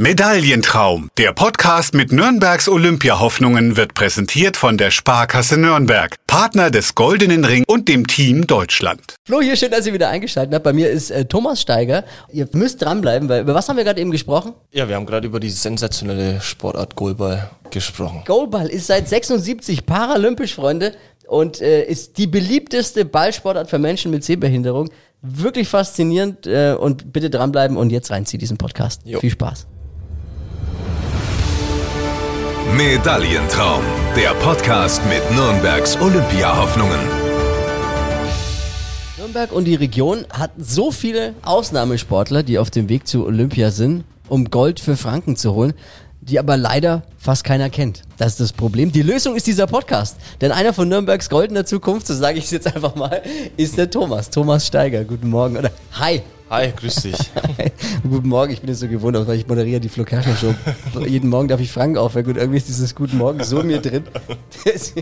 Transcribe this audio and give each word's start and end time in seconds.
Medaillentraum. 0.00 1.10
Der 1.18 1.32
Podcast 1.32 1.92
mit 1.92 2.12
Nürnbergs 2.12 2.68
Olympiahoffnungen 2.68 3.76
wird 3.76 3.94
präsentiert 3.94 4.56
von 4.56 4.78
der 4.78 4.92
Sparkasse 4.92 5.58
Nürnberg, 5.58 6.14
Partner 6.28 6.70
des 6.70 6.94
Goldenen 6.94 7.44
Ring 7.44 7.64
und 7.66 7.88
dem 7.88 8.06
Team 8.06 8.46
Deutschland. 8.46 9.16
Flo, 9.26 9.40
hier 9.40 9.56
schön, 9.56 9.72
dass 9.72 9.88
ihr 9.88 9.92
wieder 9.92 10.08
eingeschaltet 10.08 10.54
habt. 10.54 10.62
Bei 10.62 10.72
mir 10.72 10.88
ist 10.88 11.10
äh, 11.10 11.24
Thomas 11.24 11.60
Steiger. 11.60 12.04
Ihr 12.32 12.48
müsst 12.52 12.80
dranbleiben, 12.80 13.28
weil 13.28 13.42
über 13.42 13.54
was 13.54 13.68
haben 13.68 13.76
wir 13.76 13.82
gerade 13.82 14.00
eben 14.00 14.12
gesprochen? 14.12 14.54
Ja, 14.70 14.88
wir 14.88 14.94
haben 14.94 15.04
gerade 15.04 15.26
über 15.26 15.40
die 15.40 15.50
sensationelle 15.50 16.40
Sportart 16.40 16.94
Goalball 16.94 17.50
gesprochen. 17.72 18.22
Goalball 18.24 18.68
ist 18.68 18.86
seit 18.86 19.08
76 19.08 19.84
paralympisch, 19.84 20.54
Freunde, 20.54 20.94
und 21.26 21.60
äh, 21.60 21.82
ist 21.82 22.18
die 22.18 22.28
beliebteste 22.28 23.04
Ballsportart 23.04 23.68
für 23.68 23.80
Menschen 23.80 24.12
mit 24.12 24.22
Sehbehinderung. 24.22 24.90
Wirklich 25.22 25.66
faszinierend 25.66 26.46
äh, 26.46 26.76
und 26.78 27.12
bitte 27.12 27.30
dranbleiben 27.30 27.76
und 27.76 27.90
jetzt 27.90 28.12
reinziehen 28.12 28.38
diesen 28.38 28.58
Podcast. 28.58 29.00
Jo. 29.04 29.18
Viel 29.18 29.30
Spaß. 29.30 29.66
Medaillentraum. 32.76 33.82
Der 34.14 34.34
Podcast 34.34 35.00
mit 35.08 35.22
Nürnbergs 35.34 35.96
Olympiahoffnungen. 36.00 36.98
Nürnberg 39.16 39.52
und 39.52 39.64
die 39.64 39.74
Region 39.74 40.26
hat 40.30 40.50
so 40.58 40.92
viele 40.92 41.34
Ausnahmesportler, 41.42 42.42
die 42.42 42.58
auf 42.58 42.70
dem 42.70 42.90
Weg 42.90 43.08
zu 43.08 43.24
Olympia 43.24 43.70
sind, 43.70 44.04
um 44.28 44.50
Gold 44.50 44.80
für 44.80 44.98
Franken 44.98 45.36
zu 45.36 45.54
holen, 45.54 45.72
die 46.20 46.38
aber 46.38 46.58
leider 46.58 47.04
fast 47.16 47.42
keiner 47.42 47.70
kennt. 47.70 48.02
Das 48.18 48.32
ist 48.32 48.40
das 48.40 48.52
Problem. 48.52 48.92
Die 48.92 49.02
Lösung 49.02 49.34
ist 49.34 49.46
dieser 49.46 49.66
Podcast. 49.66 50.18
Denn 50.42 50.52
einer 50.52 50.74
von 50.74 50.90
Nürnbergs 50.90 51.30
goldener 51.30 51.64
Zukunft, 51.64 52.06
so 52.06 52.14
sage 52.14 52.38
ich 52.38 52.44
es 52.44 52.50
jetzt 52.50 52.66
einfach 52.66 52.94
mal, 52.94 53.22
ist 53.56 53.78
der 53.78 53.88
Thomas. 53.88 54.28
Thomas 54.28 54.66
Steiger. 54.66 55.04
Guten 55.04 55.30
Morgen. 55.30 55.56
Oder 55.56 55.70
Hi. 55.92 56.20
Hi, 56.50 56.72
grüß 56.74 56.94
dich. 57.02 57.16
Guten 58.08 58.28
Morgen, 58.28 58.50
ich 58.50 58.60
bin 58.60 58.70
jetzt 58.70 58.80
so 58.80 58.88
gewohnt, 58.88 59.14
weil 59.26 59.36
ich 59.36 59.46
moderiere 59.46 59.80
die 59.80 59.90
Flo 59.90 60.04
Kerschner 60.04 60.34
Show. 60.34 60.54
Jeden 61.06 61.28
Morgen 61.28 61.46
darf 61.46 61.60
ich 61.60 61.70
Frank 61.70 61.98
aufwecken 61.98 62.32
und 62.32 62.38
irgendwie 62.38 62.56
ist 62.56 62.68
dieses 62.68 62.94
Guten 62.94 63.18
Morgen 63.18 63.44
so 63.44 63.62
mir 63.62 63.82
drin. 63.82 64.04
Das, 64.64 64.94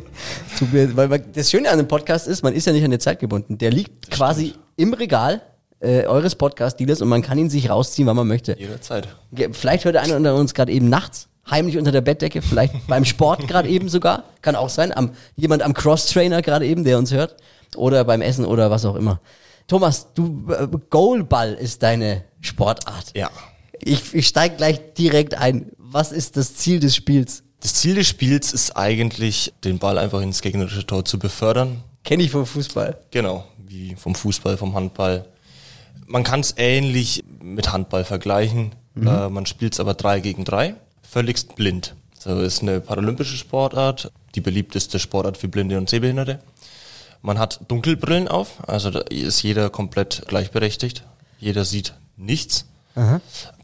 mir, 0.72 0.96
weil 0.96 1.20
das 1.20 1.48
Schöne 1.48 1.70
an 1.70 1.78
dem 1.78 1.86
Podcast 1.86 2.26
ist, 2.26 2.42
man 2.42 2.52
ist 2.52 2.66
ja 2.66 2.72
nicht 2.72 2.84
an 2.84 2.90
die 2.90 2.98
Zeit 2.98 3.20
gebunden. 3.20 3.58
Der 3.58 3.70
liegt 3.70 4.10
quasi 4.10 4.54
im 4.74 4.92
Regal 4.92 5.40
äh, 5.78 6.06
eures 6.06 6.34
Podcast-Dealers 6.34 7.00
und 7.00 7.08
man 7.08 7.22
kann 7.22 7.38
ihn 7.38 7.48
sich 7.48 7.70
rausziehen, 7.70 8.08
wann 8.08 8.16
man 8.16 8.26
möchte. 8.26 8.58
Jederzeit. 8.58 9.06
Vielleicht 9.52 9.84
hört 9.84 9.96
einer 9.96 10.16
unter 10.16 10.34
uns 10.34 10.52
gerade 10.52 10.72
eben 10.72 10.88
nachts, 10.88 11.28
heimlich 11.48 11.78
unter 11.78 11.92
der 11.92 12.00
Bettdecke, 12.00 12.42
vielleicht 12.42 12.88
beim 12.88 13.04
Sport 13.04 13.46
gerade 13.48 13.68
eben 13.68 13.88
sogar. 13.88 14.24
Kann 14.42 14.56
auch 14.56 14.68
sein. 14.68 14.92
Am, 14.96 15.12
jemand 15.36 15.62
am 15.62 15.74
Cross-Trainer 15.74 16.42
gerade 16.42 16.66
eben, 16.66 16.82
der 16.82 16.98
uns 16.98 17.12
hört. 17.12 17.36
Oder 17.76 18.04
beim 18.04 18.20
Essen 18.20 18.44
oder 18.44 18.72
was 18.72 18.84
auch 18.84 18.96
immer. 18.96 19.20
Thomas, 19.66 20.12
du, 20.14 20.46
äh, 20.50 20.68
Goalball 20.90 21.54
ist 21.54 21.82
deine 21.82 22.24
Sportart. 22.40 23.12
Ja. 23.14 23.30
Ich, 23.80 24.14
ich 24.14 24.26
steige 24.26 24.56
gleich 24.56 24.80
direkt 24.94 25.34
ein. 25.34 25.72
Was 25.78 26.12
ist 26.12 26.36
das 26.36 26.54
Ziel 26.54 26.80
des 26.80 26.94
Spiels? 26.94 27.42
Das 27.60 27.74
Ziel 27.74 27.96
des 27.96 28.06
Spiels 28.06 28.52
ist 28.52 28.76
eigentlich, 28.76 29.52
den 29.64 29.78
Ball 29.78 29.98
einfach 29.98 30.20
ins 30.20 30.40
gegnerische 30.40 30.86
Tor 30.86 31.04
zu 31.04 31.18
befördern. 31.18 31.82
Kenne 32.04 32.22
ich 32.22 32.30
vom 32.30 32.46
Fußball. 32.46 32.98
Genau, 33.10 33.44
wie 33.58 33.96
vom 33.96 34.14
Fußball, 34.14 34.56
vom 34.56 34.74
Handball. 34.74 35.26
Man 36.06 36.22
kann 36.22 36.40
es 36.40 36.54
ähnlich 36.56 37.24
mit 37.42 37.72
Handball 37.72 38.04
vergleichen. 38.04 38.74
Äh, 38.96 39.28
man 39.28 39.46
spielt 39.46 39.74
es 39.74 39.80
aber 39.80 39.94
drei 39.94 40.20
gegen 40.20 40.44
drei, 40.44 40.76
völligst 41.02 41.56
blind. 41.56 41.94
So 42.18 42.40
ist 42.40 42.62
eine 42.62 42.80
paralympische 42.80 43.36
Sportart, 43.36 44.10
die 44.34 44.40
beliebteste 44.40 44.98
Sportart 44.98 45.36
für 45.36 45.48
Blinde 45.48 45.76
und 45.78 45.90
Sehbehinderte. 45.90 46.40
Man 47.26 47.40
hat 47.40 47.58
Dunkelbrillen 47.66 48.28
auf, 48.28 48.62
also 48.68 48.88
da 48.88 49.00
ist 49.00 49.42
jeder 49.42 49.68
komplett 49.68 50.22
gleichberechtigt. 50.28 51.02
Jeder 51.40 51.64
sieht 51.64 51.94
nichts. 52.16 52.66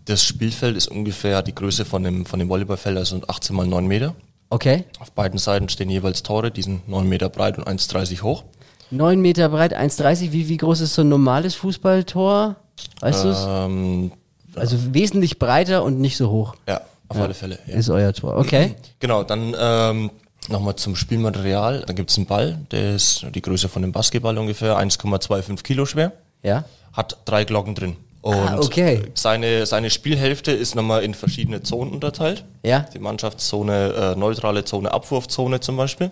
Das 0.05 0.25
Spielfeld 0.25 0.77
ist 0.77 0.89
ungefähr 0.89 1.43
die 1.43 1.55
Größe 1.55 1.85
von 1.85 2.03
dem, 2.03 2.27
von 2.27 2.41
dem 2.41 2.49
Volleyballfeld, 2.49 2.99
also 2.99 3.21
18 3.25 3.55
mal 3.55 3.69
9 3.69 3.87
Meter. 3.87 4.17
Okay. 4.51 4.83
Auf 4.99 5.13
beiden 5.13 5.39
Seiten 5.39 5.69
stehen 5.69 5.91
jeweils 5.91 6.25
Tore, 6.25 6.51
die 6.51 6.63
sind 6.63 6.89
9 6.89 7.09
Meter 7.09 7.29
breit 7.29 7.57
und 7.57 7.69
1,30 7.69 8.23
hoch. 8.23 8.43
9 8.91 9.21
Meter 9.21 9.49
breit, 9.49 9.79
1,30. 9.79 10.33
Wie, 10.33 10.49
wie 10.49 10.57
groß 10.57 10.81
ist 10.81 10.95
so 10.95 11.03
ein 11.03 11.09
normales 11.09 11.55
Fußballtor? 11.55 12.57
Weißt? 12.99 13.25
Ähm, 13.47 14.11
Also 14.57 14.93
wesentlich 14.93 15.39
breiter 15.39 15.85
und 15.85 16.01
nicht 16.01 16.17
so 16.17 16.31
hoch 16.31 16.57
ja, 16.69 16.81
auf 17.07 17.17
alle 17.17 17.33
Fälle. 17.33 17.61
Ja. 17.69 17.77
ist 17.77 17.91
euer 17.91 18.13
Tor. 18.13 18.39
Okay. 18.39 18.75
Genau, 18.99 19.23
dann 19.23 19.55
ähm, 19.57 20.11
nochmal 20.49 20.77
zum 20.77 20.97
Spielmaterial. 20.97 21.85
Da 21.87 21.93
gibt's 21.93 22.17
einen 22.17 22.27
Ball, 22.27 22.59
der 22.71 22.95
ist 22.97 23.27
die 23.35 23.43
Größe 23.43 23.69
von 23.69 23.83
einem 23.83 23.93
Basketball 23.93 24.37
ungefähr, 24.39 24.77
1,25 24.79 25.63
Kilo 25.63 25.87
schwer, 25.87 26.13
Ja. 26.43 26.65
hat 26.93 27.19
drei 27.25 27.45
Glocken 27.45 27.75
drin. 27.75 27.97
Und 28.23 28.35
Ah, 28.37 28.59
okay. 28.59 29.03
seine, 29.15 29.67
seine 29.67 29.91
Spielhälfte 29.91 30.53
ist 30.53 30.75
nochmal 30.77 31.03
in 31.03 31.13
verschiedene 31.15 31.63
Zonen 31.63 31.91
unterteilt. 31.93 32.45
Ja. 32.63 32.81
Die 32.95 33.01
Mannschaftszone, 33.01 34.15
äh, 34.15 34.19
neutrale 34.19 34.65
Zone, 34.65 34.93
Abwurfzone 34.93 35.59
zum 35.61 35.77
Beispiel. 35.77 36.11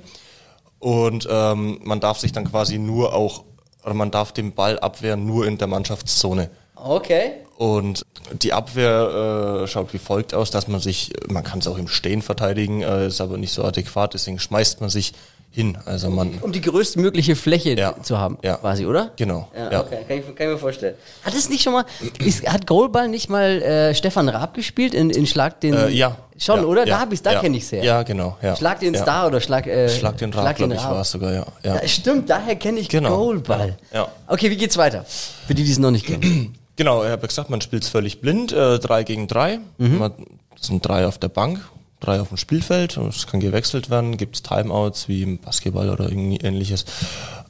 Und 0.80 1.28
ähm, 1.30 1.78
man 1.84 2.00
darf 2.00 2.18
sich 2.18 2.32
dann 2.32 2.46
quasi 2.50 2.78
nur 2.78 3.14
auch, 3.14 3.44
oder 3.84 3.94
man 3.94 4.10
darf 4.10 4.32
den 4.32 4.52
Ball 4.54 4.78
abwehren 4.80 5.24
nur 5.26 5.46
in 5.46 5.58
der 5.58 5.68
Mannschaftszone. 5.68 6.50
Okay. 6.84 7.32
Und 7.56 8.06
die 8.32 8.52
Abwehr 8.52 9.62
äh, 9.64 9.66
schaut 9.66 9.92
wie 9.92 9.98
folgt 9.98 10.32
aus, 10.34 10.50
dass 10.50 10.66
man 10.68 10.80
sich, 10.80 11.12
man 11.28 11.44
kann 11.44 11.58
es 11.58 11.66
auch 11.66 11.76
im 11.78 11.88
Stehen 11.88 12.22
verteidigen, 12.22 12.82
äh, 12.82 13.08
ist 13.08 13.20
aber 13.20 13.36
nicht 13.36 13.52
so 13.52 13.64
adäquat, 13.64 14.14
deswegen 14.14 14.38
schmeißt 14.38 14.80
man 14.80 14.88
sich 14.88 15.12
hin. 15.52 15.76
Also 15.84 16.08
man, 16.10 16.38
Um 16.40 16.52
die 16.52 16.60
größtmögliche 16.60 17.34
Fläche 17.36 17.70
Ja. 17.76 18.00
zu 18.02 18.16
haben, 18.18 18.38
Ja. 18.42 18.54
quasi, 18.56 18.86
oder? 18.86 19.10
genau. 19.16 19.48
Ja, 19.54 19.72
Ja, 19.72 19.80
okay, 19.80 19.98
kann 20.06 20.18
ich, 20.18 20.24
kann 20.24 20.46
ich 20.46 20.52
mir 20.54 20.58
vorstellen. 20.58 20.94
Hat 21.24 21.34
es 21.34 21.50
nicht 21.50 21.62
schon 21.62 21.72
mal, 21.72 21.84
ist, 22.24 22.46
hat 22.46 22.66
Goalball 22.66 23.08
nicht 23.08 23.28
mal 23.28 23.60
äh, 23.60 23.94
Stefan 23.94 24.28
Raab 24.28 24.54
gespielt 24.54 24.94
in, 24.94 25.10
in 25.10 25.26
Schlag 25.26 25.60
den... 25.60 25.74
Äh, 25.74 25.88
ja. 25.88 26.16
Schon, 26.38 26.64
oder? 26.64 26.86
Da 26.86 27.00
hab 27.00 27.12
ich's, 27.12 27.20
da 27.20 27.32
ja. 27.32 27.40
kenn 27.40 27.52
ich's 27.52 27.70
her. 27.70 27.84
Ja, 27.84 28.02
genau. 28.02 28.38
Schlag 28.56 28.80
den. 28.80 28.94
Star 28.94 29.26
oder 29.26 29.42
Schlag... 29.42 29.66
Äh, 29.66 29.90
Schlag 29.90 30.16
den 30.16 30.32
Raab, 30.32 30.56
glaube 30.56 30.72
ich, 30.74 30.82
war 30.82 31.02
es 31.02 31.10
sogar, 31.10 31.34
ja. 31.34 31.44
ja. 31.62 31.74
Ja, 31.82 31.88
stimmt, 31.88 32.30
daher 32.30 32.56
kenne 32.56 32.78
ich 32.80 32.88
Genau. 32.88 33.14
Goalball. 33.24 33.76
Ja. 33.92 34.08
Okay, 34.26 34.50
wie 34.50 34.56
geht's 34.56 34.78
weiter? 34.78 35.04
Für 35.46 35.54
die, 35.54 35.64
die 35.64 35.72
es 35.72 35.78
noch 35.78 35.90
nicht 35.90 36.06
kennen. 36.06 36.54
Genau, 36.80 37.04
ich 37.04 37.10
habe 37.10 37.26
gesagt, 37.26 37.50
man 37.50 37.60
spielt 37.60 37.84
völlig 37.84 38.22
blind, 38.22 38.52
äh, 38.52 38.78
drei 38.78 39.04
gegen 39.04 39.28
drei. 39.28 39.58
Mhm. 39.76 39.98
Man, 39.98 40.12
das 40.56 40.68
sind 40.68 40.80
drei 40.88 41.06
auf 41.06 41.18
der 41.18 41.28
Bank, 41.28 41.60
drei 42.00 42.18
auf 42.22 42.28
dem 42.28 42.38
Spielfeld. 42.38 42.96
Es 42.96 43.26
kann 43.26 43.40
gewechselt 43.40 43.90
werden, 43.90 44.16
gibt 44.16 44.36
es 44.36 44.42
Timeouts 44.42 45.06
wie 45.06 45.22
im 45.24 45.36
Basketball 45.36 45.90
oder 45.90 46.08
irgendwie 46.08 46.38
ähnliches. 46.38 46.86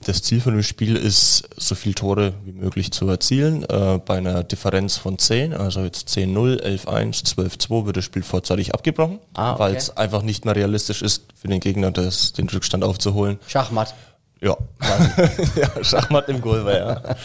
Das 0.04 0.22
Ziel 0.22 0.41
von 0.41 0.54
dem 0.54 0.64
Spiel 0.64 0.96
ist, 0.96 1.48
so 1.56 1.76
viel 1.76 1.94
Tore 1.94 2.32
wie 2.44 2.50
möglich 2.50 2.91
zu 2.91 3.06
erzielen. 3.08 3.62
Äh, 3.70 4.00
bei 4.04 4.18
einer 4.18 4.42
Differenz 4.42 4.96
von 4.96 5.16
10, 5.16 5.54
also 5.54 5.82
jetzt 5.82 6.08
10-0, 6.08 6.60
11-1, 6.84 7.24
12-2 7.36 7.86
wird 7.86 7.98
das 7.98 8.04
Spiel 8.04 8.24
vorzeitig 8.24 8.74
abgebrochen, 8.74 9.20
Ah, 9.34 9.52
okay. 9.52 9.60
weil 9.60 9.76
es 9.76 9.97
einfach 9.97 10.22
nicht 10.22 10.44
mehr 10.44 10.56
realistisch 10.56 11.02
ist, 11.02 11.22
für 11.41 11.47
den 11.47 11.60
Gegner 11.60 11.92
das, 11.92 12.32
den 12.32 12.48
Rückstand 12.48 12.82
aufzuholen. 12.82 13.38
Schachmatt. 13.47 13.94
Ja, 14.43 14.56
ja, 15.56 15.84
Schachmatt 15.84 16.28
im 16.31 16.41
Golfer, 16.41 16.78
ja. 16.78 17.17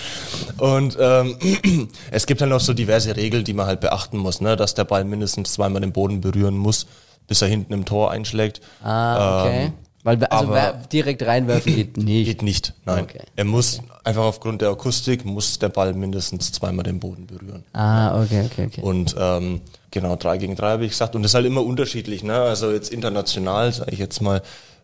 Und 0.57 0.97
ähm, 0.99 1.89
es 2.11 2.25
gibt 2.25 2.41
halt 2.41 2.51
noch 2.51 2.59
so 2.59 2.73
diverse 2.73 3.15
Regeln, 3.15 3.45
die 3.45 3.53
man 3.53 3.67
halt 3.67 3.79
beachten 3.79 4.17
muss, 4.17 4.41
ne? 4.41 4.57
dass 4.57 4.73
der 4.73 4.83
Ball 4.83 5.05
mindestens 5.05 5.53
zweimal 5.53 5.79
den 5.81 5.93
Boden 5.93 6.19
berühren 6.19 6.57
muss, 6.57 6.87
bis 7.27 7.41
er 7.41 7.47
hinten 7.47 7.71
im 7.71 7.85
Tor 7.85 8.11
einschlägt. 8.11 8.59
Ah, 8.83 9.43
okay. 9.43 9.65
Ähm, 9.65 9.73
Weil, 10.03 10.25
also 10.25 10.53
direkt 10.91 11.23
reinwerfen 11.23 11.73
geht 11.73 11.97
nicht. 11.97 12.25
Geht 12.25 12.41
nicht, 12.41 12.73
nein. 12.83 13.05
Okay. 13.05 13.21
Er 13.37 13.45
muss, 13.45 13.79
einfach 14.03 14.23
aufgrund 14.23 14.61
der 14.61 14.69
Akustik, 14.69 15.23
muss 15.23 15.57
der 15.57 15.69
Ball 15.69 15.93
mindestens 15.93 16.51
zweimal 16.51 16.83
den 16.83 16.99
Boden 16.99 17.27
berühren. 17.27 17.63
Ah, 17.71 18.21
okay, 18.21 18.43
okay, 18.45 18.65
okay. 18.65 18.81
Und 18.81 19.15
ähm, 19.17 19.61
genau, 19.95 20.15
drei 20.15 20.37
gegen 20.37 20.55
drei 20.55 20.73
habe 20.73 20.85
ich 20.85 20.91
gesagt. 20.91 21.15
Und 21.15 21.23
das 21.23 21.31
ist 21.31 21.35
halt 21.35 21.47
immer 21.47 21.65
unterschiedlich. 21.65 22.23
Ne? 22.23 22.35
Also 22.39 22.71
jetzt 22.71 22.91
international, 22.91 23.73
sage 23.73 23.91
ich 23.93 23.97
jetzt 23.99 24.21
mal, 24.21 24.43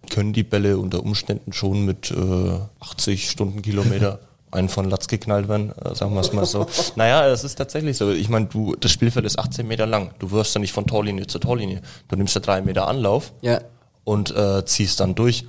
können 0.10 0.34
die 0.34 0.42
Bälle 0.44 0.80
unter 0.80 1.04
Umständen 1.04 1.54
schon 1.54 1.86
mit 1.86 2.10
äh, 2.10 2.60
80 2.80 3.30
Stundenkilometer 3.30 4.18
einen 4.52 4.68
von 4.68 4.90
Latz 4.90 5.08
geknallt 5.08 5.48
werden, 5.48 5.72
äh, 5.86 5.94
sagen 5.96 6.14
wir 6.16 6.22
es 6.22 6.34
mal 6.34 6.46
so. 6.46 6.66
naja, 6.96 7.28
es 7.28 7.44
ist 7.44 7.56
tatsächlich 7.56 7.96
so. 7.98 8.10
Ich 8.12 8.28
meine, 8.28 8.48
du, 8.48 8.76
das 8.80 8.92
Spielfeld 8.92 9.26
ist 9.26 9.38
18 9.38 9.68
Meter 9.68 9.86
lang. 9.86 10.10
Du 10.20 10.32
wirfst 10.32 10.56
ja 10.56 10.60
nicht 10.60 10.74
von 10.74 10.88
Torlinie 10.88 11.28
zu 11.28 11.38
Torlinie. 11.40 11.82
Du 12.08 12.16
nimmst 12.16 12.34
ja 12.36 12.42
drei 12.42 12.62
Meter 12.62 12.88
Anlauf 12.88 13.32
Ja. 13.42 13.62
und 14.04 14.36
äh, 14.36 14.66
ziehst 14.66 15.00
dann 15.00 15.14
durch. 15.16 15.46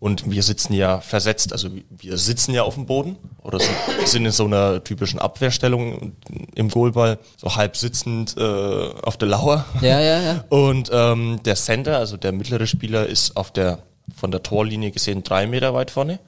Und 0.00 0.30
wir 0.30 0.42
sitzen 0.42 0.74
ja 0.74 1.00
versetzt, 1.00 1.52
also 1.52 1.70
wir 1.88 2.18
sitzen 2.18 2.52
ja 2.52 2.62
auf 2.62 2.74
dem 2.74 2.84
Boden 2.84 3.16
oder 3.42 3.58
sind, 4.04 4.26
in 4.26 4.32
so 4.32 4.44
einer 4.44 4.84
typischen 4.84 5.18
Abwehrstellung 5.18 6.12
im 6.54 6.68
Goalball, 6.68 7.18
so 7.38 7.56
halb 7.56 7.76
sitzend 7.76 8.36
äh, 8.36 8.40
auf 8.40 9.16
der 9.16 9.28
Lauer. 9.28 9.64
Ja, 9.80 10.00
ja, 10.00 10.20
ja. 10.20 10.44
Und 10.50 10.90
ähm, 10.92 11.40
der 11.44 11.54
Center, 11.54 11.98
also 11.98 12.18
der 12.18 12.32
mittlere 12.32 12.66
Spieler, 12.66 13.06
ist 13.06 13.36
auf 13.36 13.50
der 13.50 13.78
von 14.14 14.30
der 14.30 14.42
Torlinie 14.42 14.90
gesehen 14.90 15.22
drei 15.22 15.46
Meter 15.46 15.72
weit 15.72 15.90
vorne. 15.90 16.18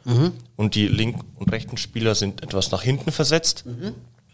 Und 0.57 0.75
die 0.75 0.89
linken 0.89 1.21
und 1.37 1.53
rechten 1.53 1.77
Spieler 1.77 2.15
sind 2.15 2.43
etwas 2.43 2.71
nach 2.71 2.83
hinten 2.83 3.13
versetzt, 3.13 3.65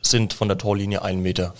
sind 0.01 0.33
von 0.33 0.47
der 0.47 0.59
Torlinie 0.59 1.05
1,50 1.05 1.17
Meter 1.17 1.53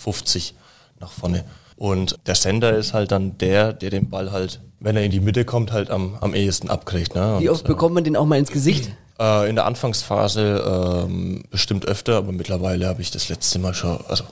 nach 1.01 1.11
vorne. 1.11 1.45
Und 1.77 2.19
der 2.27 2.35
Sender 2.35 2.77
ist 2.77 2.93
halt 2.93 3.13
dann 3.13 3.39
der, 3.39 3.73
der 3.73 3.91
den 3.91 4.09
Ball 4.09 4.33
halt, 4.33 4.61
wenn 4.81 4.97
er 4.97 5.05
in 5.05 5.11
die 5.11 5.21
Mitte 5.21 5.45
kommt, 5.45 5.73
halt 5.73 5.91
am, 5.91 6.17
am 6.21 6.35
ehesten 6.35 6.71
abkriegt. 6.71 7.15
Ne? 7.15 7.37
Wie 7.41 7.49
Und, 7.49 7.55
oft 7.55 7.65
bekommt 7.65 7.95
man 7.95 8.05
den 8.05 8.17
auch 8.17 8.27
mal 8.27 8.39
ins 8.39 8.51
Gesicht? 8.51 8.91
äh, 9.23 9.49
in 9.49 9.55
der 9.57 9.67
Anfangsphase 9.67 11.05
ähm, 11.07 11.45
bestimmt 11.51 11.87
öfter, 11.87 12.17
aber 12.17 12.33
mittlerweile 12.33 12.87
habe 12.89 13.03
ich 13.03 13.11
das 13.11 13.29
letzte 13.29 13.59
Mal 13.59 13.75
schon, 13.75 13.99
also 14.09 14.25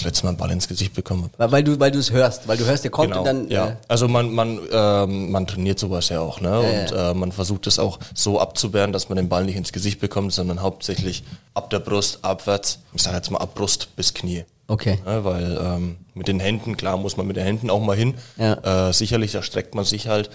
das 0.00 0.06
letzte 0.06 0.24
Mal 0.24 0.30
einen 0.30 0.38
Ball 0.38 0.50
ins 0.50 0.66
Gesicht 0.68 0.94
bekommen 0.94 1.22
habe. 1.24 1.32
Weil, 1.38 1.52
weil 1.52 1.64
du 1.64 1.78
weil 1.80 1.90
du 1.90 1.98
es 1.98 2.10
hörst, 2.10 2.48
weil 2.48 2.56
du 2.56 2.64
hörst, 2.64 2.84
der 2.84 2.90
kommt 2.90 3.14
und 3.16 3.24
dann. 3.24 3.48
Genau, 3.48 3.54
ja. 3.54 3.68
Äh, 3.68 3.76
Also 3.88 4.08
man, 4.08 4.32
man, 4.32 4.58
ähm, 4.72 5.30
man 5.30 5.46
trainiert 5.46 5.78
sowas 5.78 6.08
ja 6.08 6.20
auch, 6.20 6.40
ne? 6.40 6.58
und 6.60 6.92
Äh, 6.96 7.14
man 7.14 7.32
versucht 7.32 7.66
es 7.66 7.78
auch 7.78 7.98
so 8.14 8.40
abzuwehren, 8.40 8.92
dass 8.92 9.08
man 9.08 9.16
den 9.16 9.28
Ball 9.28 9.44
nicht 9.44 9.56
ins 9.56 9.72
Gesicht 9.72 10.00
bekommt, 10.00 10.32
sondern 10.32 10.60
hauptsächlich 10.62 11.22
ab 11.54 11.70
der 11.70 11.80
Brust, 11.80 12.18
abwärts. 12.22 12.80
Ich 12.92 13.02
sage 13.02 13.16
jetzt 13.16 13.30
mal 13.30 13.38
ab 13.38 13.54
Brust 13.54 13.94
bis 13.96 14.14
Knie. 14.14 14.44
okay. 14.68 14.98
Ne? 15.06 15.24
Weil 15.24 15.58
ähm, 15.62 15.96
mit 16.14 16.28
den 16.28 16.40
Händen, 16.40 16.76
klar 16.76 16.96
muss 16.96 17.16
man 17.16 17.26
mit 17.26 17.36
den 17.36 17.44
Händen 17.44 17.70
auch 17.70 17.80
mal 17.80 17.96
hin. 17.96 18.14
Ja. 18.36 18.88
Äh, 18.88 18.92
sicherlich, 18.92 19.32
da 19.32 19.42
streckt 19.42 19.74
man 19.74 19.84
sich 19.84 20.08
halt. 20.08 20.30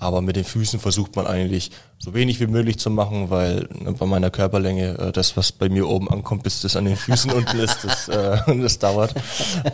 Aber 0.00 0.22
mit 0.22 0.36
den 0.36 0.44
Füßen 0.44 0.78
versucht 0.78 1.16
man 1.16 1.26
eigentlich 1.26 1.72
so 1.98 2.14
wenig 2.14 2.38
wie 2.38 2.46
möglich 2.46 2.78
zu 2.78 2.88
machen, 2.88 3.30
weil 3.30 3.68
ne, 3.74 3.92
bei 3.92 4.06
meiner 4.06 4.30
Körperlänge 4.30 4.96
äh, 4.98 5.12
das, 5.12 5.36
was 5.36 5.50
bei 5.50 5.68
mir 5.68 5.88
oben 5.88 6.08
ankommt, 6.08 6.44
bis 6.44 6.60
das 6.60 6.76
an 6.76 6.84
den 6.84 6.96
Füßen 6.96 7.32
unten 7.32 7.58
ist, 7.58 7.84
das, 7.84 8.08
äh, 8.08 8.38
das 8.62 8.78
dauert. 8.78 9.14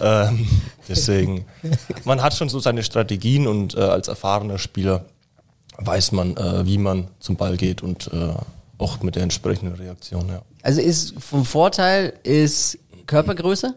Ähm, 0.00 0.48
deswegen, 0.88 1.44
man 2.04 2.22
hat 2.22 2.34
schon 2.34 2.48
so 2.48 2.58
seine 2.58 2.82
Strategien 2.82 3.46
und 3.46 3.74
äh, 3.76 3.80
als 3.80 4.08
erfahrener 4.08 4.58
Spieler 4.58 5.04
weiß 5.76 6.12
man, 6.12 6.36
äh, 6.36 6.64
wie 6.66 6.78
man 6.78 7.08
zum 7.20 7.36
Ball 7.36 7.56
geht 7.56 7.82
und 7.82 8.10
äh, 8.12 8.34
auch 8.78 9.02
mit 9.02 9.16
der 9.16 9.24
entsprechenden 9.24 9.74
Reaktion. 9.74 10.28
Ja. 10.28 10.42
Also 10.62 10.80
ist 10.80 11.14
vom 11.20 11.44
Vorteil 11.44 12.14
ist 12.22 12.78
Körpergröße 13.06 13.74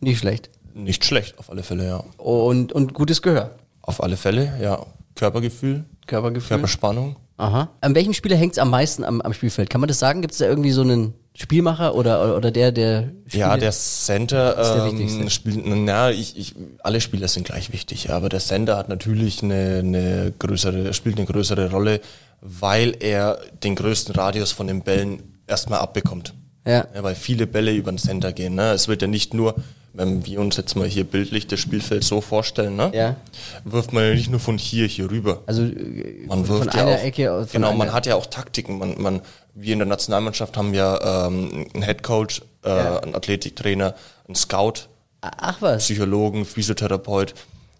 nicht 0.00 0.18
schlecht 0.18 0.50
Nicht 0.74 1.04
schlecht, 1.04 1.38
auf 1.38 1.50
alle 1.50 1.62
Fälle, 1.62 1.86
ja. 1.86 2.04
und 2.16 2.72
und 2.72 2.94
gutes 2.94 3.22
Gehör. 3.22 3.50
Auf 3.82 4.02
alle 4.02 4.16
Fälle, 4.16 4.52
ja. 4.60 4.86
Körpergefühl, 5.14 5.84
Körpergefühl. 6.06 6.48
Körperspannung. 6.48 7.16
Aha. 7.36 7.70
An 7.80 7.94
welchem 7.94 8.12
Spieler 8.12 8.36
hängt 8.36 8.52
es 8.52 8.58
am 8.58 8.68
meisten 8.70 9.02
am, 9.04 9.20
am 9.22 9.32
Spielfeld? 9.32 9.70
Kann 9.70 9.80
man 9.80 9.88
das 9.88 9.98
sagen? 9.98 10.20
Gibt 10.20 10.32
es 10.32 10.38
da 10.38 10.46
irgendwie 10.46 10.72
so 10.72 10.82
einen 10.82 11.14
Spielmacher 11.34 11.94
oder 11.94 12.36
oder 12.36 12.50
der 12.50 12.70
der 12.72 13.12
Ja, 13.30 13.48
Spiele- 13.52 13.60
der 13.60 13.72
Center 13.72 14.54
der 14.56 14.84
ähm, 14.84 14.98
wichtigste. 14.98 15.30
spielt, 15.30 15.62
na, 15.64 16.10
ich, 16.10 16.36
ich, 16.36 16.54
alle 16.82 17.00
Spieler 17.00 17.28
sind 17.28 17.46
gleich 17.46 17.72
wichtig, 17.72 18.04
ja, 18.04 18.16
aber 18.16 18.28
der 18.28 18.40
Center 18.40 18.76
hat 18.76 18.88
natürlich 18.90 19.42
eine, 19.42 19.78
eine 19.78 20.32
größere, 20.38 20.92
spielt 20.92 21.16
eine 21.16 21.26
größere 21.26 21.70
Rolle, 21.70 22.00
weil 22.42 22.94
er 23.00 23.38
den 23.62 23.74
größten 23.74 24.14
Radius 24.14 24.52
von 24.52 24.66
den 24.66 24.82
Bällen 24.82 25.22
erstmal 25.46 25.78
abbekommt. 25.78 26.34
Ja. 26.70 26.86
ja. 26.94 27.02
Weil 27.02 27.14
viele 27.14 27.46
Bälle 27.46 27.72
über 27.72 27.90
den 27.92 27.98
Center 27.98 28.32
gehen. 28.32 28.54
Ne? 28.54 28.72
Es 28.72 28.88
wird 28.88 29.02
ja 29.02 29.08
nicht 29.08 29.34
nur, 29.34 29.54
wenn 29.92 30.24
wir 30.24 30.40
uns 30.40 30.56
jetzt 30.56 30.76
mal 30.76 30.86
hier 30.86 31.04
bildlich 31.04 31.46
das 31.48 31.58
Spielfeld 31.60 32.04
so 32.04 32.20
vorstellen, 32.20 32.76
ne? 32.76 32.90
Ja. 32.94 33.16
wirft 33.64 33.92
man 33.92 34.04
ja 34.04 34.14
nicht 34.14 34.30
nur 34.30 34.38
von 34.40 34.56
hier 34.56 34.86
hier 34.86 35.10
rüber. 35.10 35.42
also 35.46 35.62
äh, 35.62 36.26
Man 36.26 36.44
von 36.44 36.48
wirft 36.60 36.74
ja 36.74 36.82
einer 36.86 36.96
auch, 36.96 37.02
Ecke 37.02 37.32
aus- 37.32 37.50
von 37.50 37.60
genau, 37.60 37.74
man 37.76 37.92
hat 37.92 38.06
ja 38.06 38.14
auch 38.14 38.26
Taktiken. 38.26 38.78
Man, 38.78 39.00
man, 39.02 39.20
wir 39.54 39.72
in 39.72 39.80
der 39.80 39.88
Nationalmannschaft 39.88 40.56
haben 40.56 40.74
ja 40.74 41.26
ähm, 41.26 41.66
einen 41.74 41.82
Headcoach, 41.82 42.42
äh, 42.64 42.68
Ja. 42.68 42.98
einen 43.00 43.14
Athletiktrainer, 43.16 43.94
einen 44.28 44.36
Scout, 44.36 44.74
Ach 45.22 45.60
was. 45.60 45.82
Psychologen, 45.84 46.44
Physiotherapeut. 46.46 47.34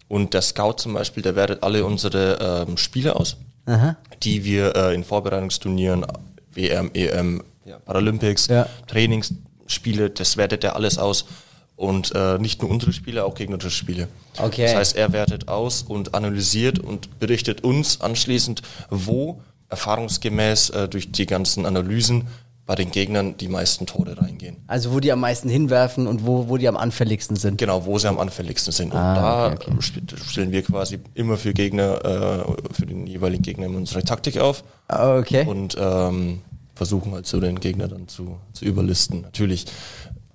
Und 0.09 0.33
der 0.33 0.41
Scout 0.41 0.73
zum 0.77 0.93
Beispiel, 0.93 1.23
der 1.23 1.35
wertet 1.37 1.63
alle 1.63 1.85
unsere 1.85 2.65
ähm, 2.67 2.75
Spiele 2.77 3.15
aus, 3.15 3.37
die 4.21 4.43
wir 4.43 4.75
äh, 4.75 4.93
in 4.93 5.05
Vorbereitungsturnieren, 5.05 6.05
WM, 6.53 6.91
EM, 6.93 7.41
ja, 7.71 7.79
Paralympics, 7.79 8.47
Ja. 8.47 8.67
Trainingsspiele, 8.87 10.09
das 10.09 10.37
wertet 10.37 10.63
er 10.63 10.75
alles 10.75 10.97
aus. 10.97 11.25
Und 11.75 12.11
äh, 12.13 12.37
nicht 12.37 12.61
nur 12.61 12.69
unsere 12.69 12.93
Spiele, 12.93 13.25
auch 13.25 13.33
gegnerische 13.33 13.71
Spiele. 13.71 14.07
Okay. 14.37 14.65
Das 14.65 14.75
heißt, 14.75 14.95
er 14.95 15.13
wertet 15.13 15.47
aus 15.47 15.81
und 15.81 16.13
analysiert 16.13 16.77
und 16.77 17.17
berichtet 17.19 17.63
uns 17.63 18.01
anschließend, 18.01 18.61
wo 18.91 19.41
erfahrungsgemäß 19.69 20.69
äh, 20.71 20.87
durch 20.87 21.11
die 21.11 21.25
ganzen 21.25 21.65
Analysen 21.65 22.27
bei 22.67 22.75
den 22.75 22.91
Gegnern 22.91 23.35
die 23.37 23.47
meisten 23.47 23.87
Tore 23.87 24.15
reingehen. 24.21 24.57
Also 24.67 24.93
wo 24.93 24.99
die 24.99 25.11
am 25.11 25.19
meisten 25.21 25.49
hinwerfen 25.49 26.05
und 26.05 26.25
wo, 26.25 26.47
wo 26.47 26.57
die 26.57 26.67
am 26.67 26.77
anfälligsten 26.77 27.35
sind. 27.35 27.57
Genau, 27.57 27.83
wo 27.85 27.97
sie 27.97 28.07
am 28.07 28.19
anfälligsten 28.19 28.71
sind. 28.71 28.93
Und 28.93 28.99
Ah, 28.99 29.15
da 29.49 29.53
okay, 29.55 29.71
okay. 29.75 30.15
stellen 30.29 30.51
wir 30.51 30.61
quasi 30.61 30.99
immer 31.15 31.37
für 31.37 31.53
Gegner, 31.53 32.05
äh, 32.05 32.73
für 32.73 32.85
den 32.85 33.07
jeweiligen 33.07 33.41
Gegner 33.41 33.67
unsere 33.67 34.03
Taktik 34.03 34.37
auf 34.37 34.63
Ah, 34.87 35.17
Okay. 35.17 35.45
und 35.47 35.75
ähm, 35.79 36.41
versuchen 36.81 37.13
halt 37.13 37.27
so 37.27 37.39
den 37.39 37.59
Gegner 37.59 37.87
dann 37.87 38.07
zu, 38.07 38.39
zu 38.53 38.65
überlisten. 38.65 39.21
Natürlich, 39.21 39.67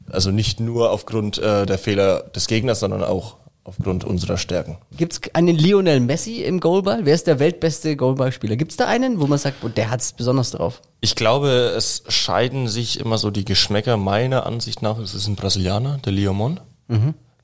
also 0.09 0.31
nicht 0.31 0.61
nur 0.61 0.93
aufgrund 0.93 1.39
äh, 1.39 1.67
der 1.67 1.77
Fehler 1.77 2.21
des 2.21 2.47
Gegners, 2.47 2.79
sondern 2.79 3.03
auch 3.03 3.35
aufgrund 3.65 4.05
unserer 4.05 4.39
Stärken. 4.39 4.79
Gibt 4.97 5.13
es 5.13 5.21
einen 5.35 5.57
Lionel 5.57 5.99
Messi 5.99 6.45
im 6.45 6.61
Goalball? 6.61 7.01
Wer 7.05 7.17
ist 7.17 7.27
der 7.27 7.41
weltbeste 7.41 7.97
Goalballspieler? 7.97 8.55
Gibt 8.55 8.71
es 8.71 8.77
da 8.77 8.87
einen, 8.87 9.19
wo 9.19 9.27
man 9.27 9.41
sagt, 9.41 9.57
oh, 9.65 9.69
der 9.69 9.91
hat 9.91 10.03
es 10.03 10.13
besonders 10.13 10.53
drauf? 10.53 10.83
Ich 11.01 11.17
glaube, 11.17 11.49
es 11.77 12.05
scheiden 12.07 12.69
sich 12.69 13.01
immer 13.01 13.19
so 13.19 13.33
die 13.33 13.45
Geschmäcker. 13.45 13.97
Meiner 13.97 14.47
Ansicht 14.47 14.83
nach 14.83 15.01
ist 15.01 15.15
es 15.15 15.27
ein 15.27 15.35
Brasilianer, 15.35 15.99
der 16.05 16.13
Leomon. 16.13 16.61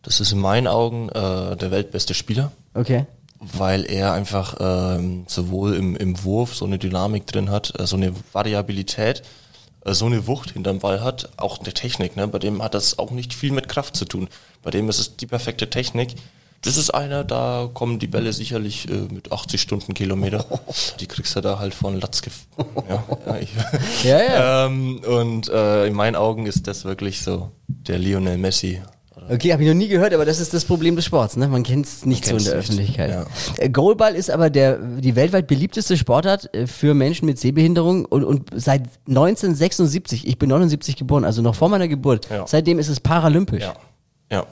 Das 0.03 0.21
ist 0.21 0.31
in 0.31 0.39
meinen 0.39 0.69
Augen 0.69 1.09
äh, 1.09 1.57
der 1.57 1.73
weltbeste 1.73 2.15
Spieler. 2.15 2.53
Okay. 2.75 3.07
Weil 3.43 3.85
er 3.85 4.12
einfach 4.12 4.56
ähm, 4.61 5.25
sowohl 5.27 5.75
im, 5.75 5.97
im 5.97 6.23
Wurf 6.23 6.55
so 6.55 6.65
eine 6.65 6.79
Dynamik 6.79 7.27
drin 7.27 7.50
hat, 7.50 7.79
äh, 7.79 7.87
so 7.87 7.97
eine 7.97 8.15
Variabilität, 8.33 9.23
äh, 9.85 9.93
so 9.94 10.06
eine 10.06 10.27
Wucht 10.27 10.53
hinterm 10.53 10.79
Ball 10.79 11.03
hat, 11.03 11.31
auch 11.37 11.59
eine 11.59 11.75
Technik. 11.75 12.17
Ne? 12.17 12.29
Bei 12.29 12.39
dem 12.39 12.62
hat 12.62 12.75
das 12.75 12.99
auch 12.99 13.11
nicht 13.11 13.35
viel 13.35 13.50
mit 13.53 13.69
Kraft 13.69 13.97
zu 13.97 14.05
tun. 14.05 14.29
Bei 14.62 14.71
dem 14.71 14.89
ist 14.89 15.00
es 15.00 15.17
die 15.17 15.27
perfekte 15.27 15.69
Technik. 15.69 16.15
Das 16.65 16.77
ist 16.77 16.91
einer, 16.91 17.25
da 17.25 17.69
kommen 17.75 17.99
die 17.99 18.06
Bälle 18.06 18.33
sicherlich 18.33 18.89
äh, 18.89 18.93
mit 19.12 19.33
80 19.33 19.61
Stundenkilometer. 19.61 20.47
Die 21.00 21.09
kriegst 21.09 21.35
du 21.35 21.41
da 21.41 21.59
halt 21.59 21.75
von 21.75 21.99
Latz 21.99 22.23
ja, 22.89 23.05
ja, 23.27 23.37
ich, 23.39 23.50
Ja, 24.05 24.23
ja. 24.23 24.67
ähm, 24.67 25.00
Und 25.05 25.49
äh, 25.49 25.87
in 25.89 25.94
meinen 25.94 26.15
Augen 26.15 26.47
ist 26.47 26.69
das 26.69 26.85
wirklich 26.85 27.23
so 27.23 27.50
der 27.67 27.99
Lionel 27.99 28.39
Messi. 28.39 28.81
Okay, 29.31 29.53
habe 29.53 29.63
ich 29.63 29.69
noch 29.69 29.75
nie 29.75 29.89
gehört, 29.89 30.13
aber 30.13 30.25
das 30.25 30.41
ist 30.41 30.53
das 30.53 30.65
Problem 30.65 30.97
des 30.97 31.05
Sports, 31.05 31.37
ne? 31.37 31.49
Man 31.49 31.63
kennt 31.63 31.87
es 31.87 32.05
nicht 32.05 32.25
so 32.27 32.37
in 32.37 32.45
der 32.45 32.57
nicht, 32.57 32.59
Öffentlichkeit. 32.71 33.11
ja. 33.11 33.27
Äh, 33.59 33.69
Goalball 33.71 34.15
ist 34.15 34.31
aber 34.31 34.51
der 34.51 34.79
die 34.79 35.17
weltweit 35.17 35.47
beliebteste 35.47 35.97
Sportart 35.97 36.53
äh, 36.55 36.67
für 36.67 36.93
Menschen 36.95 37.27
mit 37.27 37.39
Sehbehinderung 37.39 38.05
und, 38.05 38.25
und 38.25 38.51
seit 38.55 38.83
1976, 39.09 40.27
ich 40.27 40.39
bin 40.39 40.49
79 40.49 40.97
geboren, 40.97 41.25
also 41.25 41.43
noch 41.43 41.55
vor 41.55 41.69
meiner 41.69 41.89
Geburt, 41.89 42.29
Ja. 42.31 42.47
seitdem 42.47 42.79
ist 42.79 42.89
es 42.89 43.01
paralympisch. 43.01 43.63
Ja, 43.63 43.75
ja. 44.31 44.47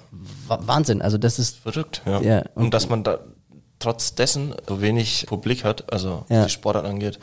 Wa- 0.47 0.61
Wahnsinn, 0.63 1.03
also 1.03 1.19
das 1.19 1.39
ist 1.39 1.59
Verrückt, 1.59 2.03
ja. 2.07 2.21
Ja, 2.21 2.39
und- 2.55 2.65
und 2.67 2.75
dass 2.75 2.89
man 2.89 3.03
da 3.05 3.19
trotz 3.79 4.15
dessen 4.15 4.55
so 4.69 4.81
wenig 4.81 5.27
Publik 5.27 5.65
hat, 5.65 5.93
also 5.93 6.25
Ja. 6.29 6.39
was 6.41 6.47
die 6.47 6.53
Sportart 6.53 6.85
angeht, 6.87 7.19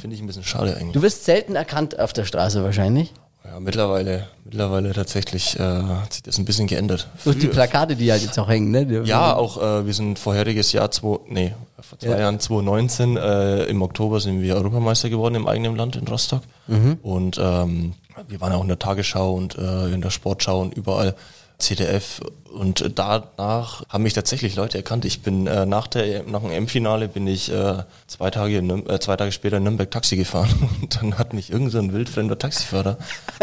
finde 0.00 0.16
ich 0.16 0.22
ein 0.22 0.26
bisschen 0.26 0.44
schade 0.44 0.76
eigentlich. 0.76 0.92
Du 0.92 1.02
wirst 1.02 1.24
selten 1.24 1.54
erkannt 1.56 1.98
auf 1.98 2.12
der 2.12 2.24
Straße 2.24 2.62
wahrscheinlich. 2.64 3.12
Ja, 3.46 3.60
mittlerweile, 3.60 4.26
mittlerweile 4.44 4.92
tatsächlich 4.92 5.58
äh, 5.58 5.62
hat 5.62 6.12
sich 6.14 6.22
das 6.22 6.38
ein 6.38 6.44
bisschen 6.46 6.66
geändert. 6.66 7.08
Durch 7.24 7.38
die 7.38 7.46
Plakate, 7.48 7.94
die 7.94 8.10
halt 8.10 8.22
jetzt 8.22 8.38
auch 8.38 8.48
hängen, 8.48 8.70
ne? 8.70 9.02
Ja, 9.04 9.34
auch 9.36 9.60
äh, 9.62 9.86
wir 9.86 9.92
sind 9.92 10.18
vorheriges 10.18 10.72
Jahr, 10.72 10.90
zwei, 10.90 11.18
nee, 11.28 11.52
vor 11.78 11.98
zwei 11.98 12.08
Ja. 12.10 12.20
Jahren 12.20 12.40
2019, 12.40 13.16
äh, 13.18 13.64
im 13.64 13.82
Oktober 13.82 14.18
sind 14.20 14.40
wir 14.40 14.54
Europameister 14.56 15.10
geworden 15.10 15.34
im 15.34 15.46
eigenen 15.46 15.76
Land 15.76 15.96
in 15.96 16.08
Rostock. 16.08 16.40
Mhm. 16.68 16.98
Und 17.02 17.38
ähm, 17.38 17.92
wir 18.28 18.40
waren 18.40 18.52
auch 18.52 18.62
in 18.62 18.68
der 18.68 18.78
Tagesschau 18.78 19.34
und 19.34 19.58
äh, 19.58 19.88
in 19.92 20.00
der 20.00 20.10
Sportschau 20.10 20.60
und 20.62 20.74
überall. 20.74 21.14
CDF 21.58 22.20
und 22.54 22.98
danach 22.98 23.84
haben 23.88 24.02
mich 24.02 24.12
tatsächlich 24.12 24.54
Leute 24.56 24.78
erkannt. 24.78 25.04
Ich 25.04 25.22
bin 25.22 25.46
äh, 25.46 25.66
nach 25.66 25.86
der 25.86 26.22
nach 26.24 26.40
dem 26.40 26.50
M-Finale 26.50 27.08
bin 27.08 27.26
ich 27.26 27.50
äh, 27.50 27.82
zwei 28.06 28.30
Tage 28.30 28.58
äh, 28.58 29.00
zwei 29.00 29.16
Tage 29.16 29.32
später 29.32 29.56
in 29.58 29.64
Nürnberg 29.64 29.90
Taxi 29.90 30.16
gefahren 30.16 30.50
und 30.80 30.96
dann 30.96 31.18
hat 31.18 31.32
mich 31.32 31.50
irgend 31.50 31.72
so 31.72 31.78
ein 31.78 31.92
wildfremder 31.92 32.38
Taxifahrer 32.38 32.98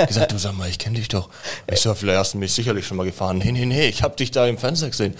gesagt, 0.07 0.31
du 0.31 0.37
sag 0.37 0.57
mal, 0.57 0.69
ich 0.69 0.79
kenne 0.79 0.97
dich 0.97 1.07
doch. 1.07 1.29
Ich 1.71 1.81
so, 1.81 1.93
vielleicht 1.93 2.19
hast 2.19 2.33
du 2.33 2.37
mich 2.37 2.53
sicherlich 2.53 2.85
schon 2.85 2.97
mal 2.97 3.05
gefahren. 3.05 3.39
Nee, 3.39 3.51
nee, 3.51 3.65
nee, 3.65 3.87
ich 3.87 4.03
habe 4.03 4.15
dich 4.15 4.31
da 4.31 4.45
im 4.47 4.57
Fernseher 4.57 4.89
gesehen. 4.89 5.15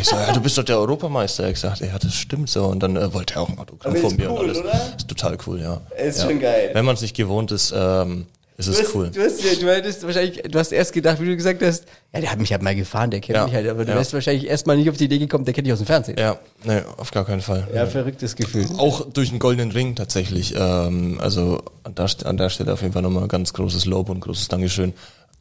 Ich 0.00 0.08
so, 0.08 0.16
ja, 0.16 0.32
du 0.32 0.40
bist 0.40 0.58
doch 0.58 0.64
der 0.64 0.78
Europameister. 0.78 1.48
Ich 1.48 1.60
sagte, 1.60 1.86
ja, 1.86 1.98
das 1.98 2.14
stimmt 2.14 2.50
so. 2.50 2.64
Und 2.64 2.82
dann 2.82 2.96
äh, 2.96 3.12
wollte 3.12 3.34
er 3.34 3.42
auch 3.42 3.48
ein 3.48 3.58
Autogramm 3.58 3.94
von 3.96 4.16
mir 4.16 4.30
cool, 4.30 4.38
und 4.38 4.44
alles. 4.46 4.58
oder? 4.58 4.94
Ist 4.96 5.08
total 5.08 5.38
cool, 5.46 5.60
ja. 5.60 5.80
Ist 5.96 6.18
ja. 6.18 6.28
schon 6.28 6.40
geil. 6.40 6.70
Wenn 6.72 6.84
man 6.84 6.96
es 6.96 7.02
nicht 7.02 7.14
gewohnt 7.14 7.52
ist, 7.52 7.72
ähm, 7.76 8.26
ist 8.60 8.68
Du 8.68 8.72
es 8.82 8.88
hast, 8.88 8.94
cool. 8.94 9.10
du, 9.12 9.20
hast, 9.22 9.42
ja- 9.42 9.54
du 9.60 9.66
hättest 9.74 10.02
wahrscheinlich, 10.04 10.42
du 10.42 10.58
hast 10.58 10.72
erst 10.72 10.92
gedacht, 10.92 11.20
wie 11.20 11.26
du 11.26 11.36
gesagt 11.36 11.62
hast, 11.62 11.84
ja, 12.12 12.20
der 12.20 12.30
hat 12.32 12.38
mich 12.38 12.52
halt 12.52 12.62
mal 12.62 12.74
gefahren, 12.74 13.10
der 13.10 13.20
kennt 13.20 13.36
Ja, 13.36 13.44
mich 13.44 13.54
halt, 13.54 13.68
aber 13.68 13.84
du 13.84 13.90
ja. 13.90 13.96
wärst 13.96 14.12
wahrscheinlich 14.14 14.46
erstmal 14.46 14.76
nicht 14.76 14.88
auf 14.90 14.96
die 14.96 15.04
Idee 15.04 15.18
gekommen, 15.18 15.44
der 15.44 15.54
kennt 15.54 15.66
dich 15.66 15.72
aus 15.72 15.80
dem 15.80 15.86
Fernsehen. 15.86 16.16
Ja, 16.18 16.38
nee, 16.64 16.80
auf 16.96 17.10
gar 17.10 17.24
keinen 17.24 17.40
Fall. 17.40 17.66
Ja, 17.74 17.86
verrücktes 17.86 18.36
Gefühl. 18.36 18.66
Auch 18.78 19.06
durch 19.12 19.30
den 19.30 19.38
goldenen 19.38 19.70
Ring 19.72 19.94
tatsächlich. 19.96 20.54
Ähm, 20.56 21.18
also 21.20 21.62
an 21.84 21.94
der, 21.94 22.08
an 22.24 22.36
der 22.36 22.50
Stelle 22.50 22.72
auf 22.72 22.82
jeden 22.82 22.92
Fall 22.92 23.02
nochmal 23.02 23.28
ganz 23.28 23.52
großes 23.52 23.86
Lob 23.86 24.08
und 24.10 24.20
großes 24.20 24.48
Dankeschön. 24.48 24.92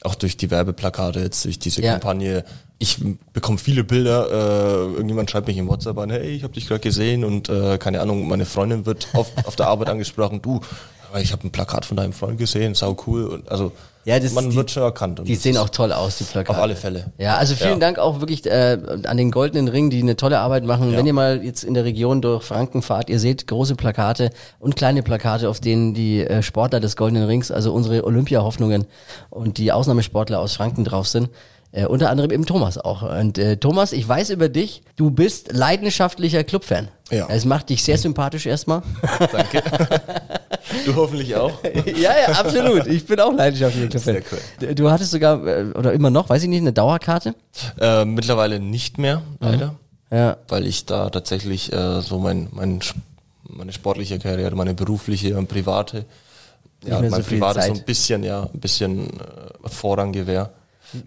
Auch 0.02 0.16
durch 0.16 0.38
die 0.38 0.50
Werbeplakate 0.50 1.20
jetzt, 1.20 1.44
durch 1.44 1.60
diese 1.60 1.82
Ja. 1.82 1.92
Kampagne. 1.94 2.46
Ich 2.82 3.00
bekomme 3.34 3.58
viele 3.58 3.84
Bilder. 3.84 4.30
Äh, 4.32 4.94
irgendjemand 4.94 5.30
schreibt 5.30 5.48
mich 5.48 5.58
im 5.58 5.68
WhatsApp 5.68 5.98
an, 5.98 6.10
hey, 6.10 6.30
ich 6.30 6.44
habe 6.44 6.54
dich 6.54 6.66
gerade 6.70 6.80
gesehen 6.80 7.26
und 7.26 7.50
äh, 7.50 7.78
keine 7.78 8.00
Ahnung, 8.00 8.26
meine 8.30 8.46
Freundin 8.46 8.86
wird 8.86 9.10
auf, 9.12 9.30
auf 9.44 9.58
der 9.58 9.68
Arbeit 9.68 9.90
angesprochen. 9.90 10.42
Du, 10.42 10.62
aber 11.10 11.22
ich 11.22 11.32
habe 11.32 11.46
ein 11.48 11.52
Plakat 11.52 11.86
von 11.86 11.98
deinem 11.98 12.14
Freund 12.14 12.38
gesehen, 12.38 12.76
sau 12.76 12.96
cool. 13.08 13.26
Und 13.26 13.50
also 13.50 13.72
Ja, 14.06 14.20
das- 14.20 14.34
man 14.34 14.50
die- 14.50 14.56
wird 14.56 14.72
schon 14.72 14.84
erkannt. 14.84 15.22
Die 15.26 15.36
sehen 15.36 15.58
auch 15.58 15.70
toll 15.70 15.92
aus, 15.92 16.18
die 16.18 16.24
Plakate. 16.24 16.58
auf 16.58 16.64
alle 16.64 16.76
Fälle. 16.76 17.12
Ja, 17.18 17.36
also 17.38 17.54
vielen 17.56 17.74
Ja. 17.74 17.80
Dank 17.80 18.00
auch 18.00 18.20
wirklich 18.22 18.46
äh, 18.46 18.78
an 19.06 19.18
den 19.18 19.30
Goldenen 19.32 19.68
Ring, 19.68 19.90
die 19.90 20.02
eine 20.02 20.16
tolle 20.16 20.40
Arbeit 20.40 20.64
machen. 20.64 20.92
Ja. 20.92 20.98
Wenn 20.98 21.06
ihr 21.06 21.14
mal 21.14 21.44
jetzt 21.44 21.64
in 21.64 21.74
der 21.74 21.84
Region 21.84 22.22
durch 22.22 22.44
Franken 22.44 22.82
fahrt, 22.82 23.10
ihr 23.10 23.20
seht 23.20 23.46
große 23.48 23.76
Plakate 23.76 24.30
und 24.60 24.76
kleine 24.76 25.04
Plakate, 25.04 25.50
auf 25.50 25.60
denen 25.60 25.94
die 25.94 26.22
äh, 26.22 26.42
Sportler 26.42 26.80
des 26.80 26.96
Goldenen 26.96 27.26
Rings, 27.26 27.52
also 27.52 27.74
unsere 27.74 28.04
Olympiahoffnungen 28.06 28.86
und 29.30 29.58
die 29.58 29.72
Ausnahmesportler 29.72 30.40
aus 30.40 30.56
Franken 30.56 30.84
drauf 30.86 31.08
sind. 31.08 31.30
Äh, 31.72 31.86
unter 31.86 32.10
anderem 32.10 32.32
eben 32.32 32.46
Thomas 32.46 32.80
auch. 32.80 33.04
Und 33.04 33.38
äh, 33.38 33.58
Thomas, 33.58 33.92
ich 33.92 34.08
weiß 34.08 34.32
über 34.32 34.50
dich, 34.50 34.82
du 34.96 35.12
bist 35.12 35.52
leidenschaftlicher 35.52 36.44
Clubfan. 36.44 36.88
Ja. 37.12 37.28
Es 37.30 37.46
macht 37.46 37.70
dich 37.70 37.84
sehr 37.84 37.98
sympathisch 37.98 38.48
erstmal. 38.48 38.82
Danke. 39.32 39.62
du 40.86 40.96
hoffentlich 40.96 41.36
auch. 41.36 41.64
ja, 41.86 42.12
ja, 42.28 42.40
absolut. 42.40 42.88
Ich 42.88 43.06
bin 43.06 43.20
auch 43.20 43.34
leidenschaftlicher 43.34 43.88
Clubfan. 43.88 44.24
Sehr 44.60 44.74
Du 44.74 44.90
hattest 44.90 45.12
sogar, 45.12 45.46
äh, 45.46 45.66
oder 45.76 45.94
immer 45.94 46.10
noch, 46.10 46.30
weiß 46.30 46.42
ich 46.42 46.50
nicht, 46.50 46.62
eine 46.62 46.74
Dauerkarte? 46.74 47.36
Äh, 47.80 48.06
mittlerweile 48.06 48.60
nicht 48.60 48.98
mehr, 48.98 49.22
leider. 49.40 49.76
Ja. 50.12 50.38
Weil 50.48 50.66
ich 50.66 50.86
da 50.86 51.12
tatsächlich 51.12 51.72
äh, 51.72 52.02
so 52.02 52.18
mein, 52.18 52.48
mein, 52.52 52.80
meine 53.44 53.74
sportliche 53.74 54.18
Karriere, 54.18 54.56
meine 54.56 54.74
berufliche 54.74 55.38
und 55.38 55.48
private, 55.48 56.06
ja, 56.84 57.00
mein 57.00 57.12
so 57.12 57.22
privates 57.22 57.66
so 57.66 57.74
ein 57.74 57.84
bisschen, 57.84 58.24
ja, 58.24 58.50
ein 58.52 58.60
bisschen 58.60 59.08
äh, 59.20 59.70
Vorrang 59.70 60.12
gewähr. 60.12 60.52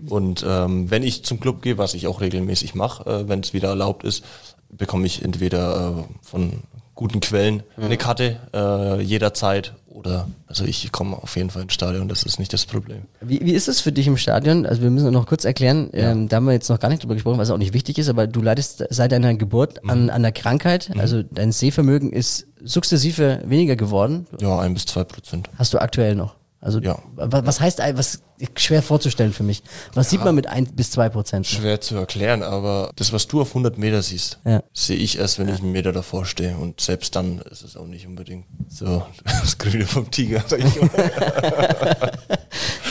Und 0.08 0.44
ähm, 0.46 0.90
wenn 0.90 1.02
ich 1.02 1.24
zum 1.24 1.40
Club 1.40 1.62
gehe, 1.62 1.78
was 1.78 1.94
ich 1.94 2.06
auch 2.06 2.20
regelmäßig 2.20 2.74
mache, 2.74 3.08
äh, 3.08 3.28
wenn 3.28 3.40
es 3.40 3.52
wieder 3.52 3.68
erlaubt 3.68 4.04
ist, 4.04 4.24
bekomme 4.70 5.06
ich 5.06 5.22
entweder 5.22 5.98
äh, 5.98 6.14
von 6.22 6.62
guten 6.94 7.20
Quellen 7.20 7.62
eine 7.76 7.96
Karte 7.96 8.38
äh, 8.54 9.00
jederzeit 9.00 9.74
oder 9.88 10.28
also 10.46 10.64
ich 10.64 10.92
komme 10.92 11.16
auf 11.16 11.36
jeden 11.36 11.50
Fall 11.50 11.62
ins 11.62 11.72
Stadion, 11.72 12.08
das 12.08 12.22
ist 12.22 12.38
nicht 12.38 12.52
das 12.52 12.66
Problem. 12.66 13.02
Wie, 13.20 13.40
wie 13.40 13.52
ist 13.52 13.68
es 13.68 13.80
für 13.80 13.92
dich 13.92 14.06
im 14.06 14.16
Stadion? 14.16 14.66
Also 14.66 14.82
wir 14.82 14.90
müssen 14.90 15.10
noch 15.12 15.26
kurz 15.26 15.44
erklären, 15.44 15.90
ähm, 15.92 16.28
da 16.28 16.36
haben 16.36 16.44
wir 16.44 16.52
jetzt 16.52 16.68
noch 16.68 16.80
gar 16.80 16.88
nicht 16.88 17.02
drüber 17.02 17.14
gesprochen, 17.14 17.38
was 17.38 17.50
auch 17.50 17.58
nicht 17.58 17.72
wichtig 17.72 17.98
ist, 17.98 18.08
aber 18.08 18.26
du 18.26 18.42
leidest 18.42 18.84
seit 18.90 19.12
deiner 19.12 19.34
Geburt 19.34 19.88
an, 19.88 20.10
an 20.10 20.22
der 20.22 20.32
Krankheit, 20.32 20.90
also 20.98 21.22
dein 21.22 21.52
Sehvermögen 21.52 22.12
ist 22.12 22.46
sukzessive 22.62 23.42
weniger 23.44 23.76
geworden. 23.76 24.26
Ja, 24.40 24.58
ein 24.60 24.74
bis 24.74 24.86
zwei 24.86 25.04
Prozent. 25.04 25.48
Hast 25.58 25.74
du 25.74 25.80
aktuell 25.80 26.14
noch? 26.14 26.34
Also 26.64 26.80
Ja. 26.80 26.96
wa- 27.16 27.42
was 27.44 27.60
heißt, 27.60 27.80
was 27.94 28.22
schwer 28.56 28.82
vorzustellen 28.82 29.32
für 29.32 29.42
mich? 29.42 29.62
Was 29.94 30.10
sieht 30.10 30.24
man 30.24 30.34
mit 30.34 30.46
ein 30.46 30.64
bis 30.66 30.92
zwei 30.92 31.08
Prozent? 31.08 31.44
Schwer 31.46 31.80
zu 31.80 31.96
erklären, 31.96 32.42
aber 32.44 32.90
das, 32.94 33.12
was 33.12 33.26
du 33.26 33.40
auf 33.42 33.48
100 33.52 33.78
Meter 33.78 34.00
siehst, 34.00 34.38
Ja. 34.44 34.62
sehe 34.72 34.96
ich 34.96 35.18
erst, 35.18 35.40
wenn 35.40 35.48
ich 35.48 35.60
einen 35.60 35.72
Meter 35.72 35.90
davor 35.92 36.24
stehe. 36.24 36.56
Und 36.56 36.80
selbst 36.80 37.16
dann 37.16 37.40
ist 37.50 37.62
es 37.64 37.76
auch 37.76 37.86
nicht 37.88 38.06
unbedingt 38.06 38.46
so 38.68 39.04
das 39.24 39.58
Grüne 39.58 39.86
vom 39.86 40.08
Tiger. 40.10 40.42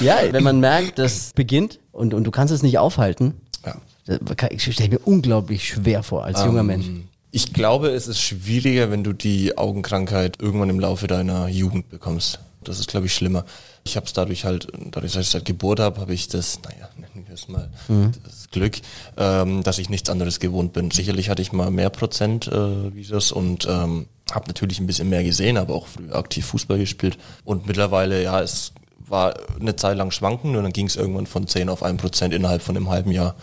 Ja, 0.01 0.17
wenn 0.31 0.43
man 0.43 0.59
merkt, 0.59 0.97
das 0.99 1.31
beginnt 1.35 1.79
und, 1.91 2.13
und 2.13 2.23
du 2.23 2.31
kannst 2.31 2.51
es 2.53 2.63
nicht 2.63 2.79
aufhalten, 2.79 3.35
ja. 3.65 3.75
das 4.05 4.19
kann- 4.35 4.49
ich 4.51 4.63
stelle 4.63 4.89
mir 4.89 4.99
unglaublich 4.99 5.67
schwer 5.67 6.01
vor 6.03 6.23
als 6.25 6.43
junger 6.43 6.63
Mensch. 6.63 6.87
Ich 7.31 7.53
glaube, 7.53 7.89
es 7.89 8.07
ist 8.07 8.19
schwieriger, 8.19 8.89
wenn 8.91 9.03
du 9.03 9.13
die 9.13 9.57
Augenkrankheit 9.57 10.41
irgendwann 10.41 10.69
im 10.69 10.79
Laufe 10.79 11.05
deiner 11.07 11.47
Jugend 11.47 11.89
bekommst. 11.89 12.39
Das 12.63 12.79
ist, 12.79 12.89
glaube 12.89 13.07
ich, 13.07 13.13
schlimmer. 13.13 13.45
Ich 13.83 13.95
habe 13.95 14.05
es 14.05 14.13
dadurch 14.13 14.45
halt, 14.45 14.67
dadurch, 14.91 15.13
dass 15.13 15.25
ich 15.25 15.31
seit 15.31 15.45
Geburt 15.45 15.79
habe, 15.79 15.99
habe 15.99 16.13
ich 16.13 16.27
das, 16.27 16.59
naja, 16.61 16.89
nennen 16.95 17.25
wir 17.27 17.33
es 17.33 17.47
mal, 17.47 17.69
das 18.23 18.49
Glück, 18.51 18.77
ähm, 19.17 19.63
dass 19.63 19.79
ich 19.79 19.89
nichts 19.89 20.09
anderes 20.09 20.39
gewohnt 20.39 20.73
bin. 20.73 20.91
Sicherlich 20.91 21.29
hatte 21.29 21.41
ich 21.41 21.51
mal 21.51 21.71
mehr 21.71 21.89
Prozent 21.89 22.47
äh, 22.47 22.93
wie 22.93 23.03
das 23.03 23.31
und 23.31 23.67
ähm, 23.69 24.05
habe 24.31 24.47
natürlich 24.47 24.79
ein 24.79 24.87
bisschen 24.87 25.09
mehr 25.09 25.23
gesehen, 25.23 25.57
aber 25.57 25.73
auch 25.73 25.87
früher 25.87 26.15
aktiv 26.15 26.45
Fußball 26.45 26.77
gespielt. 26.77 27.17
Und 27.43 27.65
mittlerweile, 27.65 28.21
ja, 28.21 28.41
es 28.41 28.73
war 29.07 29.33
eine 29.59 29.75
Zeit 29.75 29.97
lang 29.97 30.11
schwanken 30.11 30.55
und 30.55 30.63
dann 30.63 30.71
ging 30.71 30.85
es 30.85 30.95
irgendwann 30.95 31.25
von 31.25 31.47
10 31.47 31.67
auf 31.69 31.83
1 31.83 31.99
Prozent 32.01 32.33
innerhalb 32.33 32.61
von 32.61 32.77
einem 32.77 32.89
halben 32.89 33.11
Jahr. 33.11 33.35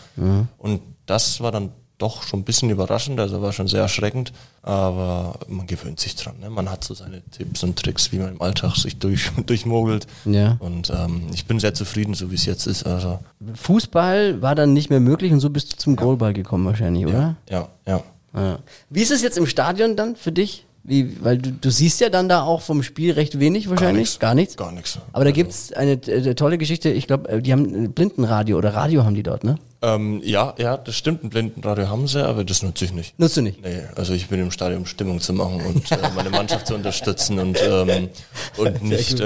Und 0.57 0.81
das 1.05 1.41
war 1.41 1.51
dann 1.51 1.71
doch 1.99 2.23
schon 2.23 2.39
ein 2.39 2.43
bisschen 2.43 2.69
überraschend, 2.69 3.19
also 3.19 3.41
war 3.41 3.53
schon 3.53 3.67
sehr 3.67 3.81
erschreckend, 3.81 4.33
aber 4.63 5.35
man 5.47 5.67
gewöhnt 5.67 5.99
sich 5.99 6.15
dran. 6.15 6.35
Ne? 6.39 6.49
Man 6.49 6.71
hat 6.71 6.83
so 6.83 6.93
seine 6.93 7.21
Tipps 7.29 7.61
und 7.63 7.77
Tricks, 7.77 8.11
wie 8.11 8.17
man 8.17 8.29
im 8.29 8.41
Alltag 8.41 8.75
sich 8.75 8.97
durch, 8.97 9.29
durchmogelt. 9.45 10.07
Ja. 10.25 10.57
Und 10.59 10.89
ähm, 10.89 11.27
ich 11.33 11.45
bin 11.45 11.59
sehr 11.59 11.73
zufrieden, 11.73 12.15
so 12.15 12.31
wie 12.31 12.35
es 12.35 12.45
jetzt 12.45 12.65
ist. 12.65 12.85
Also 12.85 13.19
Fußball 13.53 14.41
war 14.41 14.55
dann 14.55 14.73
nicht 14.73 14.89
mehr 14.89 14.99
möglich 14.99 15.31
und 15.31 15.39
so 15.39 15.49
bist 15.49 15.73
du 15.73 15.77
zum 15.77 15.95
Goalball 15.95 16.33
gekommen 16.33 16.65
wahrscheinlich, 16.65 17.05
oder? 17.05 17.35
ja, 17.49 17.67
ja. 17.85 18.03
Ja. 18.33 18.59
Wie 18.89 19.01
ist 19.01 19.11
es 19.11 19.21
jetzt 19.21 19.37
im 19.37 19.47
Stadion 19.47 19.95
dann 19.95 20.15
für 20.15 20.31
dich? 20.31 20.65
Wie, 20.83 21.23
weil 21.23 21.37
du, 21.37 21.51
du 21.51 21.69
siehst 21.69 21.99
ja 21.99 22.09
dann 22.09 22.29
da 22.29 22.43
auch 22.43 22.61
vom 22.61 22.83
Spiel 22.83 23.11
recht 23.11 23.39
wenig 23.39 23.69
wahrscheinlich. 23.69 24.19
Gar 24.19 24.33
nichts. 24.33 24.55
Gar 24.55 24.71
nichts. 24.71 24.97
Aber 25.11 25.25
da 25.25 25.31
gibt's 25.31 25.73
eine 25.73 25.93
äh, 25.93 26.35
tolle 26.35 26.57
Geschichte, 26.57 26.89
ich 26.89 27.05
glaube, 27.05 27.41
die 27.41 27.51
haben 27.51 27.65
ein 27.65 27.91
Blindenradio 27.91 28.57
oder 28.57 28.73
Radio 28.73 29.03
haben 29.03 29.15
die 29.15 29.23
dort, 29.23 29.43
ne? 29.43 29.57
Ähm, 29.81 30.21
ja, 30.25 30.53
ja, 30.57 30.75
das 30.75 30.97
stimmt, 30.97 31.23
ein 31.23 31.29
Blindenradio 31.29 31.87
haben 31.87 32.05
sie, 32.05 32.21
aber 32.25 32.43
das 32.43 32.63
nutze 32.63 32.83
ich 32.83 32.91
nicht. 32.91 33.17
Nutzt 33.17 33.37
du 33.37 33.41
nicht? 33.41 33.63
Nee, 33.63 33.83
also 33.95 34.11
ich 34.13 34.27
bin 34.27 34.41
im 34.41 34.51
Stadion, 34.51 34.85
Stimmung 34.85 35.21
zu 35.21 35.31
machen 35.31 35.61
und 35.65 35.89
äh, 35.89 35.97
meine 36.15 36.29
Mannschaft 36.31 36.67
zu 36.67 36.75
unterstützen 36.75 37.39
und, 37.39 37.57
ähm, 37.63 38.09
und 38.57 38.83
nicht, 38.83 39.21
äh, 39.21 39.23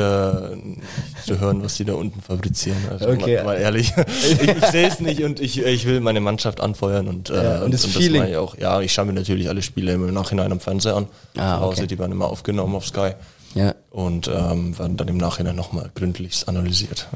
zu 1.25 1.39
hören, 1.39 1.63
was 1.63 1.77
die 1.77 1.85
da 1.85 1.93
unten 1.93 2.21
fabrizieren. 2.21 2.77
Also 2.91 3.07
Okay. 3.07 3.37
mal, 3.37 3.45
mal 3.45 3.55
ehrlich, 3.57 3.93
ich, 4.21 4.41
ich 4.47 4.65
sehe 4.67 4.87
es 4.87 4.99
nicht 4.99 5.23
und 5.23 5.39
ich, 5.39 5.57
ich 5.59 5.85
will 5.87 6.01
meine 6.01 6.19
Mannschaft 6.21 6.61
anfeuern 6.61 7.07
und, 7.07 7.31
äh, 7.31 7.43
Ja, 7.43 7.63
und 7.63 7.73
das 7.73 7.81
das 7.81 7.91
Feeling. 7.93 8.21
mache 8.21 8.31
ich 8.31 8.37
auch. 8.37 8.55
Ja, 8.59 8.79
ich 8.79 8.93
schaue 8.93 9.05
mir 9.05 9.13
natürlich 9.13 9.49
alle 9.49 9.63
Spiele 9.63 9.93
im 9.93 10.13
Nachhinein 10.13 10.51
am 10.51 10.59
Fernseher 10.59 10.95
an. 10.97 11.07
Ah, 11.35 11.55
zu 11.55 11.61
Hause, 11.61 11.77
okay. 11.79 11.87
die 11.87 11.97
werden 11.97 12.11
immer 12.11 12.27
aufgenommen 12.27 12.75
auf 12.75 12.85
Sky. 12.85 13.13
Ja. 13.55 13.75
Und 13.91 14.27
ähm, 14.27 14.77
werden 14.79 14.97
dann 14.97 15.07
im 15.07 15.17
Nachhinein 15.17 15.55
nochmal 15.55 15.91
gründlichst 15.93 16.47
analysiert. 16.49 17.07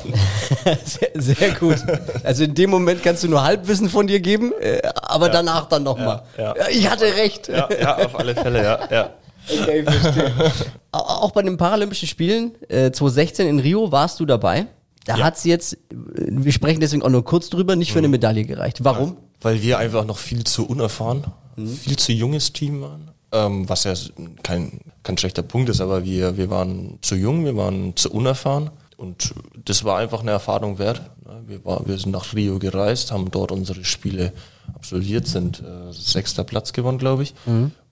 Sehr, 0.84 1.10
sehr 1.14 1.50
gut. 1.52 1.76
Also 2.24 2.44
in 2.44 2.54
dem 2.54 2.70
Moment 2.70 3.02
kannst 3.02 3.22
du 3.22 3.28
nur 3.28 3.42
Halbwissen 3.42 3.88
von 3.88 4.06
dir 4.06 4.20
geben, 4.20 4.52
äh, 4.60 4.80
aber 4.96 5.28
danach 5.28 5.66
dann 5.68 5.82
nochmal. 5.84 6.22
Ja, 6.36 6.54
Ja, 6.56 6.68
ich 6.68 6.88
hatte 6.90 7.04
recht. 7.04 7.48
ja, 7.48 7.68
ja, 7.80 7.96
auf 7.98 8.18
alle 8.18 8.34
Fälle, 8.34 8.62
ja. 8.62 8.88
ja. 8.90 9.10
Okay, 9.48 9.84
verstehe. 9.84 10.32
Auch 10.92 11.30
bei 11.32 11.42
den 11.42 11.56
Paralympischen 11.56 12.08
Spielen 12.08 12.52
äh, 12.68 12.90
2016 12.90 13.46
in 13.46 13.58
Rio 13.60 13.90
warst 13.92 14.20
du 14.20 14.26
dabei. 14.26 14.66
Da 15.06 15.16
Ja. 15.16 15.24
hat's 15.24 15.44
jetzt, 15.44 15.74
äh, 15.74 15.78
wir 16.16 16.52
sprechen 16.52 16.80
deswegen 16.80 17.02
auch 17.02 17.08
nur 17.08 17.24
kurz 17.24 17.48
drüber, 17.50 17.76
nicht 17.76 17.92
für 17.92 17.98
eine 17.98 18.08
Medaille 18.08 18.44
gereicht. 18.44 18.84
Warum? 18.84 19.16
Weil 19.40 19.62
wir 19.62 19.78
einfach 19.78 20.04
noch 20.04 20.18
viel 20.18 20.44
zu 20.44 20.66
unerfahren, 20.66 21.24
viel 21.56 21.96
zu 21.96 22.12
junges 22.12 22.52
Team 22.52 22.82
waren. 22.82 23.10
Ähm, 23.32 23.68
was 23.68 23.84
ja 23.84 23.94
kein, 24.42 24.80
kein 25.02 25.16
schlechter 25.18 25.42
Punkt 25.42 25.68
ist, 25.68 25.80
aber 25.80 26.04
wir, 26.04 26.36
wir 26.36 26.50
waren 26.50 26.98
zu 27.00 27.14
jung, 27.14 27.44
wir 27.44 27.56
waren 27.56 27.94
zu 27.96 28.10
unerfahren. 28.10 28.70
Und 28.96 29.34
das 29.64 29.84
war 29.84 29.98
einfach 29.98 30.20
eine 30.20 30.32
Erfahrung 30.32 30.78
wert. 30.78 31.00
ne? 31.24 31.42
Wir, 31.46 31.64
war, 31.64 31.86
wir 31.86 31.96
sind 31.98 32.12
nach 32.12 32.34
Rio 32.34 32.58
gereist, 32.58 33.12
haben 33.12 33.30
dort 33.30 33.52
unsere 33.52 33.84
Spiele 33.84 34.32
absolviert, 34.74 35.26
sind 35.26 35.60
äh, 35.60 35.92
sechster 35.92 36.44
Platz 36.44 36.72
gewonnen, 36.72 36.98
glaube 36.98 37.22
ich. 37.22 37.34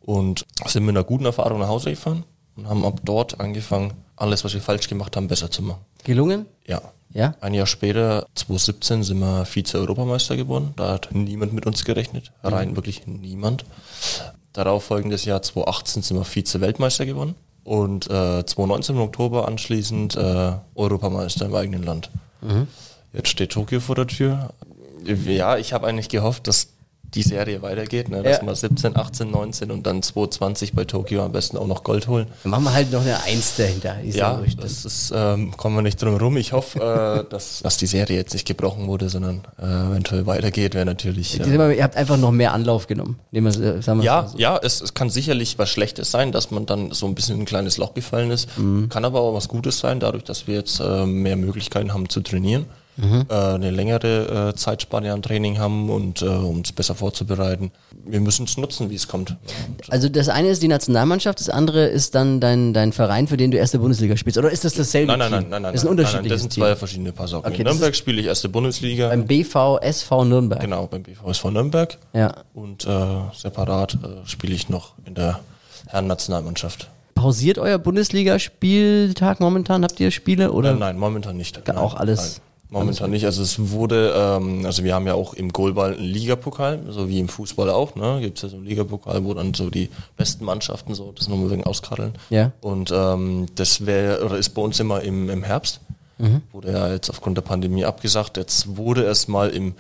Und 0.01 0.45
sind 0.67 0.85
mit 0.85 0.97
einer 0.97 1.05
guten 1.05 1.25
Erfahrung 1.25 1.61
nach 1.61 1.69
Hause 1.69 1.91
gefahren 1.91 2.25
und 2.57 2.69
haben 2.69 2.85
ab 2.85 3.01
dort 3.05 3.41
angefangen, 3.41 3.93
alles, 4.17 4.45
was 4.45 4.53
wir 4.55 4.61
falsch 4.61 4.89
gemacht 4.89 5.17
haben, 5.17 5.29
besser 5.29 5.51
zu 5.51 5.63
machen. 5.63 5.81
Gelungen? 6.05 6.47
Ja. 6.67 6.83
Ja? 7.13 7.35
Ein 7.41 7.55
Jahr 7.55 7.67
später, 7.67 8.27
2017, 8.35 9.03
sind 9.03 9.19
wir 9.21 9.45
Vize-Europameister 9.45 10.37
geworden. 10.37 10.75
Da 10.77 10.93
hat 10.93 11.11
niemand 11.13 11.53
mit 11.53 11.67
uns 11.67 11.85
gerechnet. 11.85 12.33
Rein 12.43 12.77
wirklich 12.77 13.07
niemand. 13.07 13.65
Darauf 14.59 14.83
folgendes 14.83 15.25
Jahr, 15.25 15.41
2018, 15.41 16.03
sind 16.03 16.17
wir 16.17 16.25
Vize-Weltmeister 16.25 17.07
geworden. 17.07 17.37
Und 17.63 18.07
äh, 18.07 18.45
2019 18.45 18.97
im 18.97 19.03
Oktober 19.03 19.47
anschließend 19.47 20.17
äh, 20.17 20.53
Europameister 20.75 21.47
im 21.47 21.55
eigenen 21.55 21.85
Land. 21.85 22.11
Jetzt 23.13 23.29
steht 23.29 23.53
Tokio 23.53 23.79
vor 23.79 23.95
der 23.95 24.09
Tür. 24.09 24.49
Ja, 25.05 25.59
ich 25.59 25.73
habe 25.73 25.87
eigentlich 25.87 26.09
gehofft, 26.09 26.49
dass 26.49 26.71
die 27.15 27.23
Serie 27.23 27.63
weitergeht, 27.63 28.09
ne? 28.11 28.23
dass 28.23 28.39
Ja. 28.39 28.47
wir 28.47 28.55
17, 28.55 28.97
18, 28.97 29.31
19 29.31 29.71
und 29.71 29.87
dann 29.87 30.03
2020 30.03 30.75
bei 30.75 30.85
Tokio 30.85 31.25
am 31.25 31.33
besten 31.33 31.57
auch 31.57 31.67
noch 31.67 31.83
Gold 31.83 32.07
holen. 32.09 32.27
Dann 32.43 32.51
machen 32.51 32.65
wir 32.65 32.75
halt 32.75 32.93
noch 32.93 33.01
eine 33.01 33.23
Eins 33.25 33.57
dahinter. 33.57 34.01
Ist 34.03 34.17
Ja, 34.17 34.39
wurscht. 34.39 34.63
das 34.63 34.85
ist, 34.85 35.13
ähm, 35.17 35.57
kommen 35.57 35.77
wir 35.77 35.83
nicht 35.83 36.01
drum 36.03 36.17
rum. 36.17 36.37
Ich 36.37 36.53
hoffe, 36.53 36.79
äh, 37.27 37.29
dass, 37.31 37.61
dass 37.63 37.77
die 37.79 37.87
Serie 37.87 38.17
jetzt 38.17 38.33
nicht 38.35 38.47
gebrochen 38.47 38.87
wurde, 38.89 39.09
sondern 39.09 39.43
äh, 39.59 39.65
eventuell 39.65 40.27
weitergeht, 40.27 40.75
wäre 40.75 40.85
natürlich. 40.85 41.35
Ich 41.41 41.47
Äh, 41.47 41.57
mal, 41.57 41.73
Ihr 41.73 41.83
habt 41.83 41.97
einfach 41.97 42.17
noch 42.19 42.31
mehr 42.33 42.53
Anlauf 42.53 42.87
genommen. 42.87 43.19
Nehmen 43.31 43.55
wir, 43.59 43.77
äh, 43.77 43.83
sagen 43.83 44.01
wir 44.01 44.05
ja, 44.05 44.23
mal 44.23 44.29
so. 44.29 44.39
ja, 44.39 44.61
es, 44.63 44.81
es 44.83 44.93
kann 44.95 45.09
sicherlich 45.11 45.59
was 45.59 45.71
Schlechtes 45.71 46.11
sein, 46.11 46.31
dass 46.33 46.51
man 46.51 46.67
dann 46.67 46.93
so 46.93 47.07
ein 47.07 47.15
bisschen 47.15 47.37
in 47.37 47.43
ein 47.43 47.47
kleines 47.47 47.79
Loch 47.79 47.95
gefallen 47.95 48.31
ist. 48.31 48.49
Mhm. 48.59 48.89
Kann 48.91 49.05
aber 49.05 49.21
auch 49.21 49.33
was 49.35 49.49
Gutes 49.49 49.79
sein, 49.79 49.99
dadurch, 50.01 50.25
dass 50.25 50.47
wir 50.47 50.57
jetzt 50.57 50.79
äh, 50.81 51.07
mehr 51.07 51.37
Möglichkeiten 51.37 51.93
haben 51.95 52.09
zu 52.09 52.21
trainieren, 52.21 52.67
Mhm. 52.99 53.27
äh, 53.29 53.35
eine 53.35 53.71
längere 53.71 54.49
äh, 54.51 54.55
Zeitspanne 54.57 55.13
an 55.13 55.23
Training 55.23 55.59
haben 55.59 55.89
und 55.89 56.21
äh, 56.23 56.27
um 56.27 56.61
es 56.61 56.73
besser 56.73 56.95
vorzubereiten. 56.95 57.71
Wir 58.05 58.21
müssen 58.21 58.45
es 58.45 58.57
nutzen, 58.57 58.91
wie 58.91 58.97
es 58.97 59.07
kommt. 59.07 59.37
Also 59.89 60.09
das 60.09 60.29
eine 60.29 60.49
ist 60.49 60.63
die 60.63 60.69
Nationalmannschaft, 60.69 61.39
das 61.41 61.49
andere 61.49 61.87
ist 61.87 62.15
dann 62.15 62.41
dein, 62.41 62.75
dein 62.75 62.93
Verein, 62.93 63.29
für 63.29 63.37
den 63.37 63.51
du 63.53 63.57
erste 63.59 63.79
Bundesliga 63.79 64.17
spielst. 64.17 64.37
Oder 64.39 64.51
ist 64.51 64.65
das 64.65 64.75
dasselbe 64.75 65.17
Nein, 65.17 65.19
nein, 65.19 65.29
Team? 65.31 65.41
nein, 65.43 65.51
nein, 65.51 65.63
nein. 65.63 65.73
Das 65.75 65.83
ist 65.85 65.89
ein 65.89 65.95
nein, 65.95 65.97
nein, 65.97 66.05
unterschiedliches 66.07 66.35
Das 66.35 66.41
sind 66.43 66.53
zwei 66.53 66.77
verschiedene 66.77 67.13
Paar 67.13 67.29
Socken. 67.29 67.53
Okay, 67.53 67.63
in 67.63 67.67
Nürnberg 67.69 67.95
spiele 67.95 68.21
ich 68.21 68.27
erste 68.27 68.49
Bundesliga. 68.49 69.09
Beim 69.09 69.27
BVSV 69.27 70.11
Nürnberg. 70.25 70.61
Genau, 70.61 70.87
beim 70.87 71.03
BVSV 71.05 71.45
Nürnberg. 71.51 71.97
Ja. 72.13 72.35
Und 72.55 72.85
äh, 72.87 72.89
separat 73.37 73.95
äh, 73.95 74.27
spiele 74.27 74.55
ich 74.55 74.69
noch 74.69 74.95
in 75.05 75.15
der 75.15 75.41
Herren-Nationalmannschaft. 75.87 76.89
Pausiert 77.15 77.59
euer 77.59 77.79
Bundesligaspieltag 77.79 79.41
momentan? 79.41 79.83
Habt 79.85 79.99
ihr 80.01 80.11
Spiele 80.11 80.53
oder? 80.53 80.73
Äh, 80.73 80.75
nein, 80.75 80.99
momentan 80.99 81.37
nicht. 81.37 81.65
Kann 81.65 81.77
nein, 81.77 81.85
auch 81.85 81.95
alles- 81.95 82.37
Nein, 82.39 82.48
momentan 82.71 83.11
nicht. 83.11 83.25
Also 83.25 83.43
es 83.43 83.71
wurde, 83.71 84.13
ähm, 84.17 84.65
also 84.67 84.85
wir 84.85 84.95
haben 84.95 85.07
ja 85.07 85.15
auch 85.15 85.35
im 85.35 85.53
Goalball 85.53 85.95
einen 85.95 86.05
Ligapokal, 86.05 86.81
so 86.89 87.09
wie 87.09 87.19
im 87.19 87.29
Fußball 87.29 87.71
auch. 87.71 87.95
Ne? 87.95 88.19
Gibt 88.21 88.39
es 88.39 88.43
ja 88.43 88.49
so 88.49 88.57
einen 88.57 88.67
Ligapokal, 88.67 89.25
wo 89.25 89.35
dann 89.35 89.55
so 89.55 89.71
die 89.71 89.91
besten 90.17 90.45
Mannschaften 90.45 90.95
so 90.95 91.13
das 91.13 91.29
nochmal 91.29 91.51
wegen 91.51 91.65
auskaddeln. 91.65 92.13
Ja. 92.31 92.53
Und 92.61 92.91
ähm, 92.93 93.47
das 93.55 93.87
wäre 93.87 94.25
oder 94.25 94.37
ist 94.37 94.51
bei 94.51 94.63
uns 94.63 94.79
immer 94.81 95.01
im, 95.03 95.31
im 95.31 95.43
Herbst. 95.43 95.81
Wurde 96.53 96.73
ja 96.73 96.93
jetzt 96.93 97.11
aufgrund 97.11 97.37
der 97.37 97.43
Pandemie 97.43 97.85
abgesagt. 97.85 98.37
Jetzt 98.37 98.77
wurde 98.77 99.05
es 99.05 99.29
mal 99.29 99.51
im, 99.51 99.75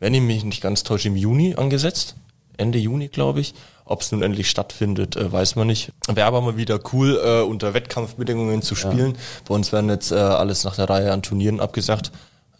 wenn 0.00 0.12
ich 0.12 0.22
mich 0.22 0.44
nicht 0.44 0.60
ganz 0.60 0.82
täusche, 0.82 1.08
im 1.08 1.16
Juni 1.16 1.54
angesetzt. 1.54 2.16
Ende 2.56 2.78
Juni, 2.78 3.08
glaube 3.08 3.40
ich. 3.40 3.54
Ob 3.84 4.00
es 4.00 4.10
nun 4.10 4.22
endlich 4.22 4.48
stattfindet, 4.48 5.14
äh, 5.14 5.30
weiß 5.30 5.56
man 5.56 5.66
nicht. 5.66 5.92
Wäre 6.08 6.26
aber 6.26 6.40
mal 6.40 6.56
wieder 6.56 6.80
cool, 6.92 7.20
äh, 7.22 7.42
unter 7.42 7.74
Wettkampfbedingungen 7.74 8.62
zu 8.62 8.74
spielen. 8.74 9.16
Bei 9.46 9.54
uns 9.54 9.72
werden 9.72 9.90
jetzt 9.90 10.10
äh, 10.10 10.16
alles 10.16 10.64
nach 10.64 10.74
der 10.74 10.88
Reihe 10.88 11.12
an 11.12 11.22
Turnieren 11.22 11.60
abgesagt 11.60 12.10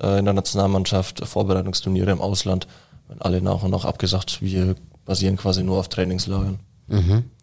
äh, 0.00 0.18
in 0.18 0.24
der 0.24 0.34
Nationalmannschaft, 0.34 1.26
Vorbereitungsturniere 1.26 2.10
im 2.10 2.20
Ausland. 2.20 2.66
Werden 3.08 3.22
alle 3.22 3.42
nach 3.42 3.62
und 3.62 3.70
nach 3.70 3.84
abgesagt. 3.84 4.40
Wir 4.42 4.74
basieren 5.04 5.36
quasi 5.36 5.62
nur 5.62 5.78
auf 5.78 5.88
Trainingslagern. 5.88 6.58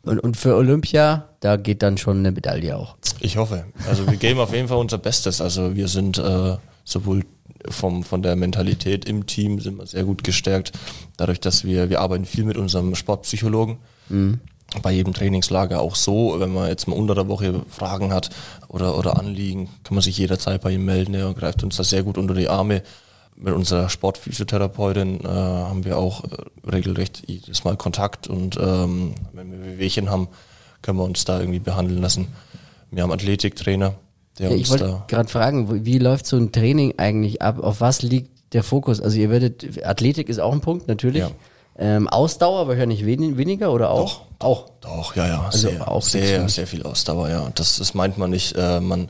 Und, 0.03 0.19
und 0.19 0.37
für 0.37 0.55
Olympia, 0.55 1.29
da 1.39 1.57
geht 1.57 1.83
dann 1.83 1.97
schon 1.97 2.19
eine 2.19 2.31
Medaille 2.31 2.75
auch. 2.77 2.95
Ich 3.19 3.37
hoffe. 3.37 3.65
Also 3.87 4.07
wir 4.07 4.17
geben 4.17 4.39
auf 4.39 4.53
jeden 4.53 4.67
Fall 4.67 4.77
unser 4.77 4.97
Bestes. 4.97 5.41
Also 5.41 5.75
wir 5.75 5.87
sind 5.87 6.17
äh, 6.17 6.57
sowohl 6.83 7.23
vom, 7.69 8.03
von 8.03 8.23
der 8.23 8.35
Mentalität 8.35 9.05
im 9.05 9.27
Team 9.27 9.59
sind 9.59 9.77
wir 9.77 9.85
sehr 9.85 10.03
gut 10.03 10.23
gestärkt. 10.23 10.71
Dadurch, 11.17 11.39
dass 11.39 11.63
wir, 11.63 11.89
wir 11.89 11.99
arbeiten 11.99 12.25
viel 12.25 12.43
mit 12.43 12.57
unserem 12.57 12.95
Sportpsychologen. 12.95 13.77
Bei 14.81 14.91
jedem 14.91 15.13
Trainingslager 15.13 15.81
auch 15.81 15.95
so, 15.95 16.39
wenn 16.39 16.53
man 16.53 16.69
jetzt 16.69 16.87
mal 16.87 16.95
unter 16.95 17.13
der 17.13 17.27
Woche 17.27 17.61
Fragen 17.69 18.13
hat 18.13 18.29
oder, 18.69 18.97
oder 18.97 19.19
Anliegen, 19.19 19.69
kann 19.83 19.95
man 19.95 20.01
sich 20.01 20.17
jederzeit 20.17 20.61
bei 20.61 20.71
ihm 20.71 20.85
melden. 20.85 21.13
Er 21.13 21.33
greift 21.33 21.63
uns 21.63 21.75
da 21.75 21.83
sehr 21.83 22.03
gut 22.03 22.17
unter 22.17 22.33
die 22.33 22.47
Arme. 22.47 22.81
Mit 23.35 23.53
unserer 23.53 23.89
Sportphysiotherapeutin 23.89 25.21
äh, 25.21 25.27
haben 25.27 25.83
wir 25.83 25.97
auch 25.97 26.23
äh, 26.23 26.69
regelrecht 26.69 27.23
jedes 27.25 27.63
Mal 27.63 27.75
Kontakt 27.75 28.27
und 28.27 28.55
ähm, 28.57 29.15
wenn 29.33 29.51
wir 29.51 29.65
Wehwehchen 29.65 30.09
haben, 30.09 30.27
können 30.81 30.99
wir 30.99 31.03
uns 31.03 31.25
da 31.25 31.39
irgendwie 31.39 31.59
behandeln 31.59 32.01
lassen. 32.01 32.27
Wir 32.91 33.03
haben 33.03 33.11
Athletiktrainer, 33.11 33.95
der 34.37 34.49
Ja, 34.49 34.51
uns 34.53 34.61
ich 34.61 34.69
wollte 34.69 34.83
da 34.85 35.05
gerade 35.07 35.29
fragen, 35.29 35.85
wie 35.85 35.97
läuft 35.97 36.27
so 36.27 36.37
ein 36.37 36.51
Training 36.51 36.93
eigentlich 36.97 37.41
ab? 37.41 37.59
Auf 37.63 37.81
was 37.81 38.03
liegt 38.03 38.53
der 38.53 38.63
Fokus? 38.63 39.01
Also 39.01 39.17
ihr 39.17 39.29
werdet, 39.29 39.85
Athletik 39.85 40.29
ist 40.29 40.39
auch 40.39 40.53
ein 40.53 40.61
Punkt, 40.61 40.87
natürlich. 40.87 41.21
Ja. 41.21 41.31
Ähm, 41.77 42.07
Ausdauer 42.07 42.67
wahrscheinlich 42.67 43.05
wen, 43.05 43.37
weniger 43.37 43.71
oder 43.71 43.89
auch? 43.91 44.21
Auch. 44.39 44.69
Doch, 44.81 45.15
ja, 45.15 45.27
ja, 45.27 45.45
Also 45.45 45.69
sehr, 45.69 45.87
auch 45.87 46.01
sehr, 46.01 46.49
sehr 46.49 46.67
viel 46.67 46.83
Ausdauer, 46.83 47.29
ja. 47.29 47.49
Das, 47.55 47.77
das 47.77 47.93
meint 47.93 48.17
man 48.17 48.29
nicht. 48.29 48.55
Äh, 48.55 48.79
man, 48.79 49.09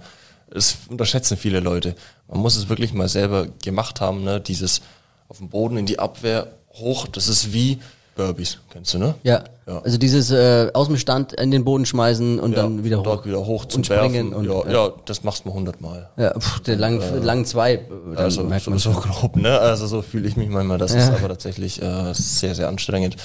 es 0.54 0.78
unterschätzen 0.90 1.38
viele 1.38 1.60
Leute. 1.60 1.96
Man 2.28 2.40
muss 2.42 2.56
es 2.56 2.70
wirklich 2.70 2.94
mal 2.94 3.08
selber 3.08 3.48
gemacht 3.64 4.02
haben, 4.02 4.24
ne? 4.24 4.40
Dieses 4.40 4.82
auf 5.28 5.38
dem 5.38 5.50
Boden 5.50 5.78
in 5.78 5.86
die 5.86 6.00
Abwehr 6.00 6.48
hoch, 6.74 7.08
das 7.08 7.28
ist 7.28 7.54
wie 7.54 7.80
Burpees, 8.16 8.58
kennst 8.70 8.94
du, 8.94 8.98
ne? 9.00 9.16
Ja. 9.24 9.44
Ja. 9.68 9.80
Also 9.84 9.98
dieses 9.98 10.32
äh, 10.32 10.70
aus 10.74 10.88
dem 10.88 10.98
Stand 10.98 11.32
in 11.34 11.50
den 11.50 11.64
Boden 11.64 11.86
schmeißen 11.86 12.40
und 12.40 12.58
dann 12.58 12.80
Ja, 12.80 12.84
wieder 12.84 12.98
von 12.98 13.06
hoch. 13.06 13.12
dort 13.16 13.26
wieder 13.26 13.46
hoch 13.46 13.66
zum 13.66 13.80
und 13.80 13.86
springen. 13.86 14.34
Und, 14.34 14.46
ja, 14.46 14.70
ja. 14.70 14.90
das 15.06 15.24
machst 15.24 15.46
du 15.46 15.54
hundertmal. 15.54 16.10
Ja, 16.18 16.38
pff, 16.38 16.60
der 16.62 16.76
lang, 16.76 17.02
lang 17.24 17.46
zwei, 17.46 17.76
äh, 17.76 17.82
dann 18.08 18.18
Also 18.18 18.44
merkt 18.44 18.66
so, 18.66 18.72
man 18.72 18.80
so 18.80 18.92
schon. 18.92 19.02
grob, 19.02 19.36
ne? 19.38 19.58
Also 19.60 19.88
so 19.88 20.02
fühle 20.02 20.28
ich 20.28 20.36
mich 20.36 20.50
manchmal. 20.50 20.78
Das 20.78 20.94
ist 20.94 21.10
aber 21.10 21.30
tatsächlich 21.30 21.82
äh, 21.82 22.14
sehr, 22.14 22.54
sehr 22.54 22.68
anstrengend. 22.68 23.16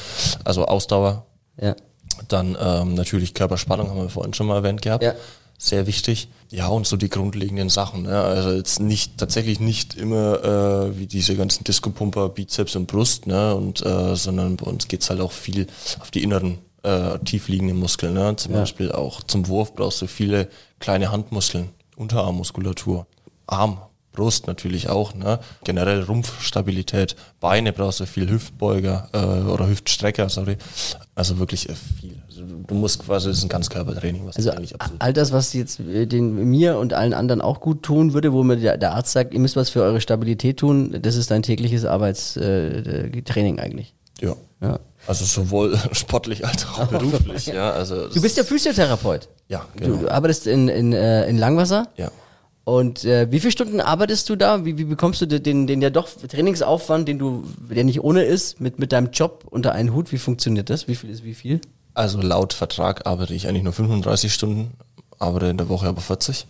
Also 0.44 0.66
Ausdauer, 0.66 1.24
Ja. 1.60 1.74
Dann 2.28 2.56
ähm, 2.58 2.94
natürlich 2.94 3.34
Körperspannung 3.34 3.90
haben 3.90 4.00
wir 4.00 4.08
vorhin 4.08 4.32
schon 4.32 4.46
mal 4.46 4.56
erwähnt 4.56 4.80
gehabt. 4.82 5.02
Ja. 5.04 5.12
Sehr 5.58 5.86
wichtig. 5.86 6.28
Ja, 6.50 6.68
und 6.68 6.86
so 6.86 6.96
die 6.96 7.08
grundlegenden 7.08 7.68
Sachen. 7.68 8.02
Ne? 8.02 8.20
Also 8.20 8.52
jetzt 8.52 8.78
nicht, 8.80 9.18
tatsächlich 9.18 9.58
nicht 9.58 9.94
immer 9.94 10.44
äh, 10.44 10.98
wie 10.98 11.06
diese 11.06 11.36
ganzen 11.36 11.64
Disco-Pumper, 11.64 12.28
Bizeps 12.28 12.76
und 12.76 12.86
Brust, 12.86 13.26
ne? 13.26 13.54
Und 13.54 13.84
äh, 13.84 14.14
sondern 14.14 14.56
bei 14.56 14.66
uns 14.66 14.86
geht's 14.86 15.10
halt 15.10 15.20
auch 15.20 15.32
viel 15.32 15.66
auf 15.98 16.10
die 16.10 16.22
inneren 16.22 16.58
äh, 16.86 17.18
tiefliegenden 17.18 17.78
Muskeln. 17.78 18.14
Ne? 18.14 18.36
Zum 18.36 18.52
Beispiel 18.52 18.92
auch 18.92 19.22
zum 19.22 19.48
Wurf 19.48 19.74
brauchst 19.74 20.00
du 20.02 20.06
viele 20.06 20.48
kleine 20.78 21.10
Handmuskeln, 21.10 21.70
Unterarmmuskulatur, 21.96 23.06
Arm, 23.46 23.78
Brust 24.16 24.48
natürlich 24.48 24.88
auch, 24.88 25.14
ne? 25.14 25.38
Generell 25.62 26.02
Rumpfstabilität, 26.02 27.14
Beine 27.38 27.72
brauchst 27.72 28.00
du 28.00 28.06
viel 28.06 28.28
Hüftbeuger 28.28 29.08
äh, 29.12 29.18
oder 29.48 29.68
Hüftstrecker, 29.68 30.28
sorry. 30.28 30.56
Also 31.14 31.38
wirklich 31.38 31.68
äh, 31.68 31.74
viel. 32.00 32.16
Also 32.26 32.42
du- 32.66 32.74
musst 32.74 33.04
quasi, 33.04 33.28
das 33.28 33.38
ist 33.38 33.44
ein 33.44 33.48
Ganzkörpertraining, 33.48 34.26
was 34.26 34.36
Also 34.36 34.50
all 34.98 35.12
das, 35.12 35.30
was 35.32 35.52
jetzt 35.52 35.78
äh, 35.80 36.06
den, 36.06 36.34
mir 36.50 36.78
und 36.78 36.92
allen 36.94 37.14
anderen 37.14 37.40
auch 37.40 37.60
gut 37.60 37.82
tun 37.84 38.12
würde, 38.14 38.32
wo 38.32 38.42
mir 38.42 38.56
der, 38.56 38.76
der 38.76 38.92
Arzt 38.94 39.12
sagt, 39.12 39.32
ihr 39.32 39.40
müsst 39.40 39.54
was 39.54 39.70
für 39.70 39.82
eure 39.82 40.00
Stabilität 40.00 40.56
tun, 40.58 40.98
das 41.00 41.14
ist 41.16 41.30
dein 41.30 41.42
tägliches 41.42 41.84
Arbeitstraining 41.84 43.58
äh, 43.58 43.60
eigentlich. 43.62 43.94
Ja. 44.20 44.34
Ja. 44.60 44.78
Also 45.06 45.24
sowohl 45.24 45.78
sportlich 45.92 46.46
als 46.46 46.66
auch 46.66 46.86
beruflich, 46.90 47.46
ja. 47.46 47.70
Also 47.70 48.08
Du 48.08 48.20
bist 48.22 48.36
ja 48.36 48.44
Physiotherapeut. 48.44 49.28
ja, 49.48 49.64
genau. 49.76 49.96
du 49.98 50.08
arbeitest 50.10 50.46
in, 50.46 50.68
in, 50.68 50.92
in 50.92 51.36
Langwasser. 51.38 51.88
Ja. 51.96 52.10
Und 52.66 53.04
äh, 53.04 53.30
wie 53.30 53.38
viele 53.38 53.52
Stunden 53.52 53.80
arbeitest 53.80 54.28
du 54.28 54.34
da? 54.34 54.64
Wie, 54.64 54.76
wie 54.76 54.82
bekommst 54.82 55.20
du 55.20 55.26
den, 55.26 55.68
den 55.68 55.80
ja 55.80 55.88
doch 55.88 56.08
Trainingsaufwand, 56.08 57.06
den 57.06 57.16
du, 57.16 57.44
der 57.70 57.84
nicht 57.84 58.02
ohne 58.02 58.24
ist, 58.24 58.60
mit, 58.60 58.80
mit 58.80 58.90
deinem 58.90 59.12
Job 59.12 59.44
unter 59.48 59.70
einen 59.70 59.94
Hut? 59.94 60.10
Wie 60.10 60.18
funktioniert 60.18 60.68
das? 60.68 60.88
Wie 60.88 60.96
viel 60.96 61.08
ist 61.10 61.22
wie 61.22 61.34
viel? 61.34 61.60
Also 61.94 62.20
laut 62.20 62.54
Vertrag 62.54 63.06
arbeite 63.06 63.34
ich 63.34 63.46
eigentlich 63.46 63.62
nur 63.62 63.72
35 63.72 64.34
Stunden, 64.34 64.72
arbeite 65.20 65.46
in 65.46 65.58
der 65.58 65.68
Woche 65.68 65.86
aber 65.86 66.00
40. 66.00 66.48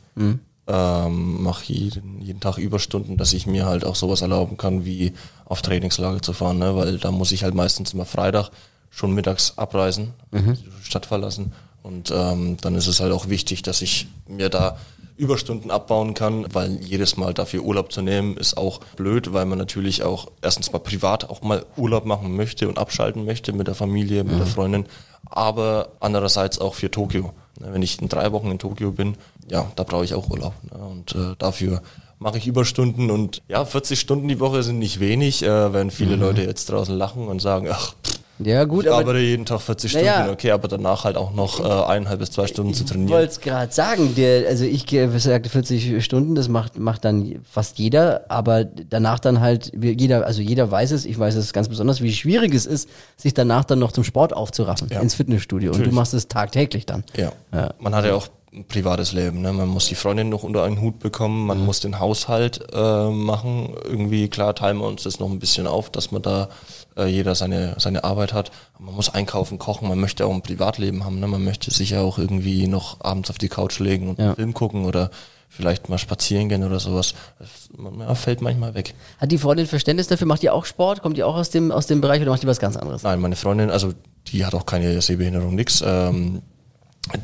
Ähm, 0.68 1.42
Mache 1.42 1.70
jeden, 1.70 2.22
jeden 2.22 2.40
Tag 2.40 2.56
Überstunden, 2.56 3.18
dass 3.18 3.34
ich 3.34 3.46
mir 3.46 3.66
halt 3.66 3.84
auch 3.84 3.94
sowas 3.94 4.22
erlauben 4.22 4.56
kann, 4.56 4.86
wie 4.86 5.12
auf 5.44 5.60
Trainingslager 5.60 6.22
zu 6.22 6.32
fahren, 6.32 6.56
ne? 6.56 6.74
weil 6.76 6.96
da 6.96 7.10
muss 7.10 7.30
ich 7.30 7.44
halt 7.44 7.54
meistens 7.54 7.92
immer 7.92 8.06
Freitag 8.06 8.48
schon 8.88 9.12
mittags 9.12 9.58
abreisen, 9.58 10.14
die 10.32 10.56
Stadt 10.82 11.04
verlassen. 11.04 11.52
Und 11.86 12.12
ähm, 12.12 12.56
dann 12.60 12.74
ist 12.74 12.88
es 12.88 12.98
halt 12.98 13.12
auch 13.12 13.28
wichtig, 13.28 13.62
dass 13.62 13.80
ich 13.80 14.08
mir 14.26 14.48
da 14.48 14.76
Überstunden 15.16 15.70
abbauen 15.70 16.14
kann, 16.14 16.44
weil 16.52 16.82
jedes 16.82 17.16
Mal 17.16 17.32
dafür 17.32 17.62
Urlaub 17.62 17.92
zu 17.92 18.02
nehmen 18.02 18.36
ist 18.36 18.56
auch 18.58 18.80
blöd, 18.96 19.32
weil 19.32 19.46
man 19.46 19.56
natürlich 19.56 20.02
auch 20.02 20.26
erstens 20.42 20.72
mal 20.72 20.80
privat 20.80 21.30
auch 21.30 21.42
mal 21.42 21.64
Urlaub 21.76 22.04
machen 22.04 22.34
möchte 22.34 22.68
und 22.68 22.78
abschalten 22.78 23.24
möchte 23.24 23.52
mit 23.52 23.68
der 23.68 23.76
Familie, 23.76 24.24
mit 24.24 24.38
der 24.38 24.46
Freundin, 24.46 24.84
aber 25.26 25.90
andererseits 26.00 26.58
auch 26.58 26.74
für 26.74 26.90
Tokio. 26.90 27.32
Ne, 27.60 27.68
Wenn 27.72 27.82
ich 27.82 28.02
in 28.02 28.08
drei 28.08 28.32
Wochen 28.32 28.50
in 28.50 28.58
Tokio 28.58 28.90
bin, 28.90 29.16
ja, 29.48 29.70
da 29.76 29.84
brauche 29.84 30.04
ich 30.04 30.12
auch 30.12 30.28
Urlaub. 30.28 30.54
ne, 30.70 30.78
Und 30.78 31.14
äh, 31.14 31.36
dafür 31.38 31.82
mache 32.18 32.38
ich 32.38 32.46
Überstunden 32.46 33.10
und 33.10 33.42
ja, 33.48 33.64
40 33.64 33.98
Stunden 34.00 34.28
die 34.28 34.40
Woche 34.40 34.62
sind 34.62 34.78
nicht 34.78 35.00
wenig, 35.00 35.42
äh, 35.42 35.72
werden 35.72 35.90
viele 35.90 36.16
Leute 36.16 36.42
jetzt 36.42 36.70
draußen 36.70 36.96
lachen 36.96 37.28
und 37.28 37.40
sagen, 37.40 37.68
ach, 37.70 37.94
Ja, 38.38 38.64
gut, 38.64 38.84
ich 38.84 38.90
aber 38.90 39.00
arbeite 39.00 39.18
jeden 39.20 39.46
Tag 39.46 39.60
40 39.62 39.94
Naja. 39.94 40.14
Stunden, 40.14 40.30
okay, 40.32 40.50
aber 40.50 40.68
danach 40.68 41.04
halt 41.04 41.16
auch 41.16 41.32
noch 41.32 41.60
äh, 41.60 41.62
eineinhalb 41.90 42.20
bis 42.20 42.30
zwei 42.32 42.46
Stunden 42.46 42.74
zu 42.74 42.84
ich 42.84 42.90
trainieren. 42.90 43.10
wollte 43.10 43.30
es 43.32 43.40
gerade 43.40 43.72
sagen. 43.72 44.14
Der, 44.14 44.46
also 44.48 44.64
ich 44.64 44.84
sagte 45.18 45.48
40 45.48 46.04
Stunden, 46.04 46.34
das 46.34 46.48
macht, 46.48 46.78
macht 46.78 47.04
dann 47.04 47.40
fast 47.50 47.78
jeder, 47.78 48.26
aber 48.30 48.64
danach 48.64 49.18
dann 49.20 49.40
halt, 49.40 49.72
jeder, 49.80 50.26
also 50.26 50.42
jeder 50.42 50.70
weiß 50.70 50.90
es, 50.90 51.06
ich 51.06 51.18
weiß 51.18 51.34
es 51.36 51.52
ganz 51.54 51.68
besonders, 51.68 52.02
wie 52.02 52.12
schwierig 52.12 52.52
es 52.54 52.66
ist, 52.66 52.88
sich 53.16 53.32
danach 53.32 53.64
dann 53.64 53.78
noch 53.78 53.92
zum 53.92 54.04
Sport 54.04 54.34
aufzuraffen, 54.34 54.88
Ja. 54.90 55.00
ins 55.00 55.14
Fitnessstudio. 55.14 55.70
Und 55.70 55.76
du 55.76 55.80
Natürlich. 55.80 55.94
machst 55.94 56.12
es 56.14 56.28
tagtäglich 56.28 56.84
dann. 56.84 57.04
Ja. 57.16 57.32
Ja. 57.52 57.70
Man 57.78 57.94
hat 57.94 58.04
ja 58.04 58.14
auch 58.14 58.28
ein 58.56 58.64
privates 58.66 59.12
Leben. 59.12 59.42
Ne? 59.42 59.52
Man 59.52 59.68
muss 59.68 59.86
die 59.86 59.94
Freundin 59.94 60.30
noch 60.30 60.42
unter 60.42 60.64
einen 60.64 60.80
Hut 60.80 60.98
bekommen, 60.98 61.46
man 61.46 61.58
Mhm. 61.60 61.64
muss 61.66 61.80
den 61.80 62.00
Haushalt 62.00 62.66
äh, 62.72 63.10
machen. 63.10 63.74
Irgendwie, 63.84 64.28
klar, 64.28 64.54
teilen 64.54 64.78
wir 64.78 64.86
uns 64.86 65.02
das 65.02 65.20
noch 65.20 65.28
ein 65.30 65.38
bisschen 65.38 65.66
auf, 65.66 65.90
dass 65.90 66.10
man 66.10 66.22
da 66.22 66.48
äh, 66.96 67.06
jeder 67.06 67.34
seine, 67.34 67.74
seine 67.78 68.02
Arbeit 68.04 68.32
hat. 68.32 68.50
Man 68.78 68.94
muss 68.94 69.10
einkaufen, 69.14 69.58
kochen, 69.58 69.88
man 69.88 69.98
möchte 70.00 70.24
auch 70.26 70.32
ein 70.32 70.42
Privatleben 70.42 71.04
haben. 71.04 71.20
Ne? 71.20 71.26
Man 71.26 71.44
möchte 71.44 71.70
sich 71.70 71.90
ja 71.90 72.00
auch 72.00 72.18
irgendwie 72.18 72.66
noch 72.66 73.00
abends 73.02 73.28
auf 73.30 73.36
die 73.38 73.48
Couch 73.48 73.78
legen 73.78 74.08
und 74.08 74.18
Ja. 74.18 74.26
einen 74.28 74.34
Film 74.36 74.54
gucken 74.54 74.86
oder 74.86 75.10
vielleicht 75.48 75.88
mal 75.88 75.98
spazieren 75.98 76.48
gehen 76.48 76.64
oder 76.64 76.80
sowas. 76.80 77.14
Das 77.38 77.48
man, 77.76 78.00
ja, 78.00 78.14
fällt 78.14 78.40
manchmal 78.40 78.74
weg. 78.74 78.94
Hat 79.18 79.30
die 79.32 79.38
Freundin 79.38 79.66
Verständnis 79.66 80.06
dafür? 80.08 80.26
Macht 80.26 80.42
die 80.42 80.50
auch 80.50 80.64
Sport? 80.64 81.02
Kommt 81.02 81.16
die 81.18 81.22
auch 81.24 81.36
aus 81.36 81.50
dem, 81.50 81.70
aus 81.70 81.86
dem 81.86 82.00
Bereich 82.00 82.20
oder 82.22 82.30
macht 82.30 82.42
die 82.42 82.46
was 82.46 82.58
ganz 82.58 82.76
anderes? 82.76 83.02
Nein, 83.02 83.20
meine 83.20 83.36
Freundin, 83.36 83.70
also 83.70 83.92
die 84.28 84.44
hat 84.46 84.54
auch 84.54 84.66
keine 84.66 85.00
Sehbehinderung, 85.02 85.54
nix. 85.54 85.82
Ähm, 85.86 86.42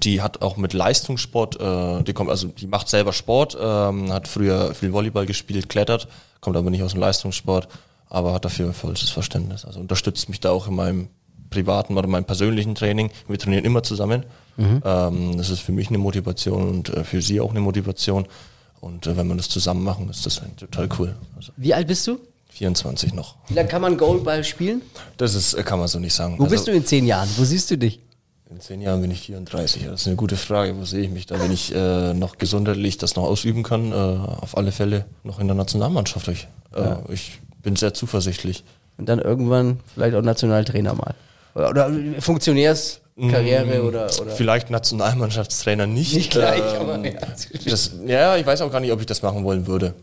die 0.02 0.22
hat 0.22 0.42
auch 0.42 0.56
mit 0.56 0.72
Leistungssport, 0.72 1.60
äh, 1.60 2.02
die 2.04 2.12
kommt, 2.12 2.30
also 2.30 2.48
die 2.48 2.66
macht 2.66 2.88
selber 2.88 3.12
Sport, 3.12 3.56
ähm, 3.60 4.12
hat 4.12 4.28
früher 4.28 4.74
viel 4.74 4.92
Volleyball 4.92 5.26
gespielt, 5.26 5.68
klettert, 5.68 6.08
kommt 6.40 6.56
aber 6.56 6.70
nicht 6.70 6.82
aus 6.82 6.92
dem 6.92 7.00
Leistungssport, 7.00 7.68
aber 8.08 8.32
hat 8.34 8.44
dafür 8.44 8.72
vollstes 8.72 9.10
Verständnis. 9.10 9.64
Also 9.64 9.80
unterstützt 9.80 10.28
mich 10.28 10.40
da 10.40 10.50
auch 10.50 10.68
in 10.68 10.74
meinem 10.74 11.08
privaten 11.50 11.96
oder 11.98 12.06
meinem 12.08 12.24
persönlichen 12.24 12.74
Training. 12.74 13.10
Wir 13.28 13.38
trainieren 13.38 13.64
immer 13.64 13.82
zusammen. 13.82 14.24
Ähm, 14.58 15.36
das 15.36 15.50
ist 15.50 15.60
für 15.60 15.72
mich 15.72 15.88
eine 15.88 15.98
Motivation 15.98 16.68
und 16.68 16.88
äh, 16.90 17.04
für 17.04 17.20
sie 17.22 17.40
auch 17.40 17.50
eine 17.50 17.60
Motivation. 17.60 18.26
Und 18.80 19.06
äh, 19.06 19.16
wenn 19.16 19.28
wir 19.28 19.34
das 19.36 19.48
zusammen 19.48 19.82
machen, 19.84 20.08
ist 20.10 20.24
das 20.26 20.40
total 20.56 20.88
cool. 20.98 21.14
Also 21.36 21.52
Wie 21.56 21.72
alt 21.74 21.86
bist 21.86 22.06
du? 22.06 22.18
24 22.50 23.14
noch. 23.14 23.36
Wie 23.48 23.54
lange 23.54 23.68
kann 23.68 23.80
man 23.80 23.96
Goalball 23.96 24.44
spielen? 24.44 24.82
Das 25.16 25.34
ist, 25.34 25.54
äh, 25.54 25.62
kann 25.62 25.78
man 25.78 25.88
so 25.88 25.98
nicht 25.98 26.14
sagen. 26.14 26.38
Wo 26.38 26.44
Also- 26.44 26.54
bist 26.54 26.66
du 26.68 26.72
in 26.72 26.84
zehn 26.84 27.06
Jahren? 27.06 27.28
Wo 27.36 27.44
siehst 27.44 27.70
du 27.70 27.78
dich? 27.78 28.00
In 28.52 28.60
zehn 28.60 28.82
Jahren 28.82 29.00
bin 29.00 29.10
ich 29.10 29.22
34. 29.22 29.84
Das 29.86 30.02
ist 30.02 30.06
eine 30.06 30.16
gute 30.16 30.36
Frage. 30.36 30.76
Wo 30.76 30.84
sehe 30.84 31.00
ich 31.00 31.10
mich 31.10 31.26
da, 31.26 31.40
wenn 31.40 31.50
ich 31.50 31.74
äh, 31.74 32.12
noch 32.12 32.36
gesundheitlich 32.36 32.98
das 32.98 33.16
noch 33.16 33.22
ausüben 33.24 33.62
kann? 33.62 33.92
Äh, 33.92 33.94
auf 33.94 34.56
alle 34.58 34.72
Fälle 34.72 35.06
noch 35.24 35.38
in 35.40 35.46
der 35.46 35.54
Nationalmannschaft. 35.56 36.28
Ich, 36.28 36.48
äh, 36.74 36.96
ich 37.12 37.40
bin 37.62 37.76
sehr 37.76 37.94
zuversichtlich. 37.94 38.62
Und 38.98 39.08
dann 39.08 39.20
irgendwann 39.20 39.80
vielleicht 39.94 40.14
auch 40.14 40.22
Nationaltrainer 40.22 40.94
mal. 40.94 41.14
Oder, 41.54 41.70
oder 41.70 41.90
Funktionärs. 42.20 43.00
Karriere 43.30 43.82
oder, 43.82 44.06
oder 44.20 44.30
Vielleicht 44.30 44.70
Nationalmannschaftstrainer 44.70 45.86
nicht. 45.86 46.14
nicht 46.14 46.30
gleich, 46.30 46.62
Ähm, 46.74 46.80
aber 46.80 47.06
ja. 47.06 47.12
das, 47.66 47.92
ja, 48.06 48.36
ich 48.36 48.46
weiß 48.46 48.62
auch 48.62 48.72
gar 48.72 48.80
nicht, 48.80 48.90
ob 48.92 49.00
ich 49.00 49.06
das 49.06 49.20
machen 49.22 49.44
wollen 49.44 49.66
würde. 49.66 49.94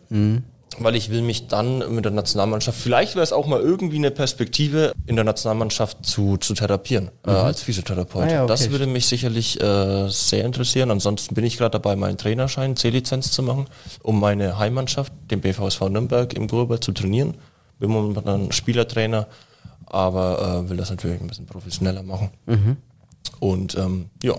Weil 0.77 0.95
ich 0.95 1.09
will 1.09 1.23
mich 1.23 1.47
dann 1.47 1.79
mit 1.93 2.05
der 2.05 2.11
Nationalmannschaft, 2.11 2.79
vielleicht 2.79 3.15
wäre 3.15 3.23
es 3.23 3.33
auch 3.33 3.47
mal 3.47 3.59
irgendwie 3.59 3.97
eine 3.97 4.11
Perspektive, 4.11 4.93
in 5.07 5.15
der 5.15 5.25
Nationalmannschaft 5.25 6.05
zu, 6.05 6.37
zu 6.37 6.53
therapieren, 6.53 7.09
äh, 7.25 7.31
als 7.31 7.63
Physiotherapeut. 7.63 8.23
Ah 8.23 8.31
ja, 8.31 8.43
okay. 8.43 8.47
Das 8.49 8.69
würde 8.69 8.85
mich 8.85 9.07
sicherlich 9.07 9.59
äh, 9.59 10.07
sehr 10.09 10.45
interessieren. 10.45 10.91
Ansonsten 10.91 11.33
bin 11.33 11.43
ich 11.43 11.57
gerade 11.57 11.71
dabei, 11.71 11.95
meinen 11.95 12.17
Trainerschein, 12.17 12.75
C-Lizenz 12.75 13.31
zu 13.31 13.41
machen, 13.41 13.65
um 14.03 14.19
meine 14.19 14.59
Heimmannschaft, 14.59 15.11
den 15.31 15.41
BVSV 15.41 15.89
Nürnberg, 15.89 16.33
im 16.33 16.47
Gurber 16.47 16.79
zu 16.79 16.91
trainieren. 16.91 17.35
Bin 17.79 17.89
momentan 17.89 18.51
Spielertrainer, 18.51 19.27
aber 19.85 20.63
äh, 20.65 20.69
will 20.69 20.77
das 20.77 20.91
natürlich 20.91 21.19
ein 21.19 21.27
bisschen 21.27 21.47
professioneller 21.47 22.03
machen. 22.03 22.29
Und 23.39 23.75
ähm, 23.75 24.09
ja, 24.23 24.35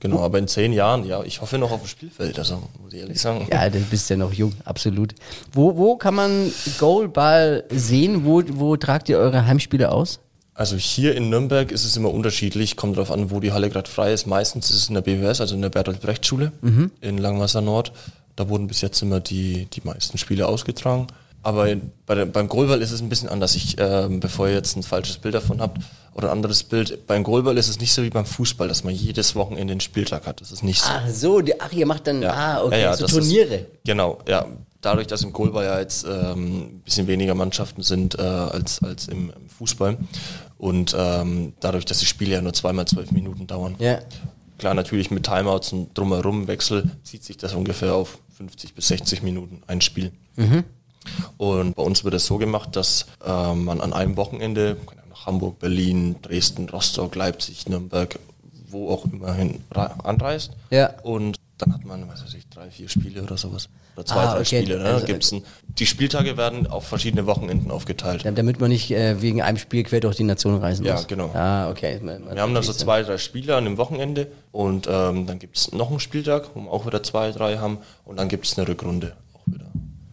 genau. 0.00 0.20
Aber 0.20 0.38
in 0.38 0.48
zehn 0.48 0.72
Jahren, 0.72 1.04
ja, 1.04 1.22
ich 1.22 1.40
hoffe 1.40 1.58
noch 1.58 1.72
auf 1.72 1.80
dem 1.80 1.88
Spielfeld, 1.88 2.38
also 2.38 2.62
muss 2.82 2.92
ich 2.92 3.00
ehrlich 3.00 3.20
sagen. 3.20 3.46
Ja, 3.50 3.68
du 3.68 3.78
bist 3.80 4.08
ja 4.10 4.16
noch 4.16 4.32
jung, 4.32 4.52
absolut. 4.64 5.14
Wo, 5.52 5.76
wo 5.76 5.96
kann 5.96 6.14
man 6.14 6.52
Goalball 6.78 7.64
sehen? 7.70 8.24
Wo, 8.24 8.42
wo 8.52 8.76
tragt 8.76 9.08
ihr 9.08 9.18
eure 9.18 9.46
Heimspiele 9.46 9.90
aus? 9.90 10.20
Also 10.54 10.76
hier 10.76 11.14
in 11.14 11.28
Nürnberg 11.28 11.70
ist 11.70 11.84
es 11.84 11.96
immer 11.98 12.10
unterschiedlich, 12.10 12.76
kommt 12.76 12.96
darauf 12.96 13.10
an, 13.10 13.30
wo 13.30 13.40
die 13.40 13.52
Halle 13.52 13.68
gerade 13.68 13.90
frei 13.90 14.14
ist. 14.14 14.26
Meistens 14.26 14.70
ist 14.70 14.76
es 14.76 14.88
in 14.88 14.94
der 14.94 15.02
BWS, 15.02 15.42
also 15.42 15.54
in 15.54 15.60
der 15.60 15.68
Bertolt 15.68 16.00
Brecht 16.00 16.24
Schule 16.24 16.50
in 17.02 17.18
Langwasser 17.18 17.60
Nord. 17.60 17.92
Da 18.36 18.48
wurden 18.48 18.66
bis 18.66 18.80
jetzt 18.80 19.02
immer 19.02 19.20
die, 19.20 19.66
die 19.66 19.82
meisten 19.84 20.16
Spiele 20.16 20.46
ausgetragen. 20.46 21.08
Aber 21.46 21.68
bei 22.06 22.16
der, 22.16 22.26
beim 22.26 22.48
Goalball 22.48 22.82
ist 22.82 22.90
es 22.90 23.00
ein 23.00 23.08
bisschen 23.08 23.28
anders. 23.28 23.54
Ich, 23.54 23.76
ähm, 23.78 24.18
bevor 24.18 24.48
ihr 24.48 24.54
jetzt 24.54 24.76
ein 24.76 24.82
falsches 24.82 25.18
Bild 25.18 25.36
davon 25.36 25.60
habt 25.60 25.80
oder 26.12 26.26
ein 26.26 26.32
anderes 26.32 26.64
Bild, 26.64 27.06
beim 27.06 27.22
Goalball 27.22 27.56
ist 27.56 27.68
es 27.68 27.78
nicht 27.78 27.92
so 27.92 28.02
wie 28.02 28.10
beim 28.10 28.26
Fußball, 28.26 28.66
dass 28.66 28.82
man 28.82 28.92
jedes 28.92 29.36
Wochenende 29.36 29.70
einen 29.70 29.80
Spieltag 29.80 30.26
hat. 30.26 30.40
Das 30.40 30.50
ist 30.50 30.64
nicht 30.64 30.82
so. 30.82 30.90
Ach 30.90 31.08
so, 31.08 31.40
die, 31.42 31.60
ach, 31.60 31.72
ihr 31.72 31.86
macht 31.86 32.08
dann, 32.08 32.24
ah, 32.24 32.64
okay, 32.64 32.92
so 32.94 33.02
das 33.04 33.12
Turniere. 33.12 33.54
Ist, 33.54 33.66
genau, 33.84 34.18
ja. 34.26 34.44
Dadurch, 34.80 35.06
dass 35.06 35.22
im 35.22 35.32
Goalball 35.32 35.64
ja 35.64 35.78
jetzt 35.78 36.04
ähm, 36.04 36.62
ein 36.62 36.82
bisschen 36.84 37.06
weniger 37.06 37.36
Mannschaften 37.36 37.82
sind 37.82 38.18
äh, 38.18 38.22
als, 38.22 38.82
als 38.82 39.06
im, 39.06 39.30
im 39.30 39.48
Fußball 39.48 39.98
und 40.58 40.96
ähm, 40.98 41.52
dadurch, 41.60 41.84
dass 41.84 41.98
die 41.98 42.06
Spiele 42.06 42.32
ja 42.32 42.42
nur 42.42 42.54
zweimal 42.54 42.86
zwölf 42.86 43.12
Minuten 43.12 43.46
dauern. 43.46 43.76
Ja. 43.78 44.00
Klar, 44.58 44.74
natürlich 44.74 45.12
mit 45.12 45.22
Timeouts 45.22 45.72
und 45.72 45.96
drumherum 45.96 46.48
Wechsel 46.48 46.90
zieht 47.04 47.22
sich 47.22 47.36
das 47.36 47.54
ungefähr 47.54 47.94
auf 47.94 48.18
50 48.36 48.74
bis 48.74 48.88
60 48.88 49.22
Minuten 49.22 49.62
ein 49.68 49.80
Spiel. 49.80 50.10
Und 51.36 51.74
bei 51.76 51.82
uns 51.82 52.04
wird 52.04 52.14
es 52.14 52.26
so 52.26 52.38
gemacht, 52.38 52.76
dass 52.76 53.06
ähm, 53.26 53.64
man 53.64 53.80
an 53.80 53.92
einem 53.92 54.16
Wochenende 54.16 54.76
nach 55.10 55.26
Hamburg, 55.26 55.58
Berlin, 55.58 56.16
Dresden, 56.22 56.68
Rostock, 56.68 57.14
Leipzig, 57.14 57.68
Nürnberg, 57.68 58.18
wo 58.68 58.90
auch 58.90 59.04
immer 59.06 59.34
hin 59.34 59.60
anreist. 60.02 60.52
Ja. 60.70 60.90
Und 61.02 61.36
dann 61.58 61.72
hat 61.72 61.84
man, 61.86 62.06
was 62.08 62.22
weiß 62.22 62.34
ich, 62.34 62.46
drei, 62.48 62.70
vier 62.70 62.88
Spiele 62.88 63.22
oder 63.22 63.36
sowas. 63.38 63.68
Oder 63.94 64.04
zwei, 64.04 64.16
Ah, 64.20 64.32
drei 64.34 64.40
okay. 64.42 64.60
Spiele. 64.62 64.78
Ne? 64.78 64.84
Also- 64.84 65.06
Gibt's 65.06 65.32
ein, 65.32 65.42
die 65.78 65.86
Spieltage 65.86 66.36
werden 66.36 66.66
auf 66.66 66.86
verschiedene 66.86 67.24
Wochenenden 67.26 67.70
aufgeteilt. 67.70 68.24
Ja, 68.24 68.30
Damit 68.30 68.60
man 68.60 68.68
nicht 68.68 68.90
äh, 68.90 69.22
wegen 69.22 69.40
einem 69.40 69.56
Spiel 69.56 69.82
quer 69.84 70.00
durch 70.00 70.16
die 70.16 70.24
Nation 70.24 70.58
reisen 70.58 70.84
Ja, 70.84 70.94
muss. 70.96 71.06
genau. 71.06 71.30
Ah, 71.32 71.70
okay. 71.70 71.98
Man- 72.02 72.24
man 72.24 72.34
Wir 72.34 72.42
haben 72.42 72.52
dann 72.52 72.62
so 72.62 72.74
zwei, 72.74 73.02
drei 73.02 73.16
Spiele 73.16 73.56
an 73.56 73.64
dem 73.64 73.78
Wochenende 73.78 74.26
und 74.52 74.86
ähm, 74.90 75.26
dann 75.26 75.38
gibt 75.38 75.56
es 75.56 75.72
noch 75.72 75.88
einen 75.88 76.00
Spieltag, 76.00 76.50
wo 76.54 76.60
wir 76.60 76.70
auch 76.70 76.84
wieder 76.86 77.02
zwei, 77.02 77.30
drei 77.32 77.56
haben 77.56 77.78
und 78.04 78.18
dann 78.18 78.28
gibt 78.28 78.44
es 78.46 78.58
eine 78.58 78.68
Rückrunde 78.68 79.14
auch 79.32 79.46
wieder. 79.46 79.64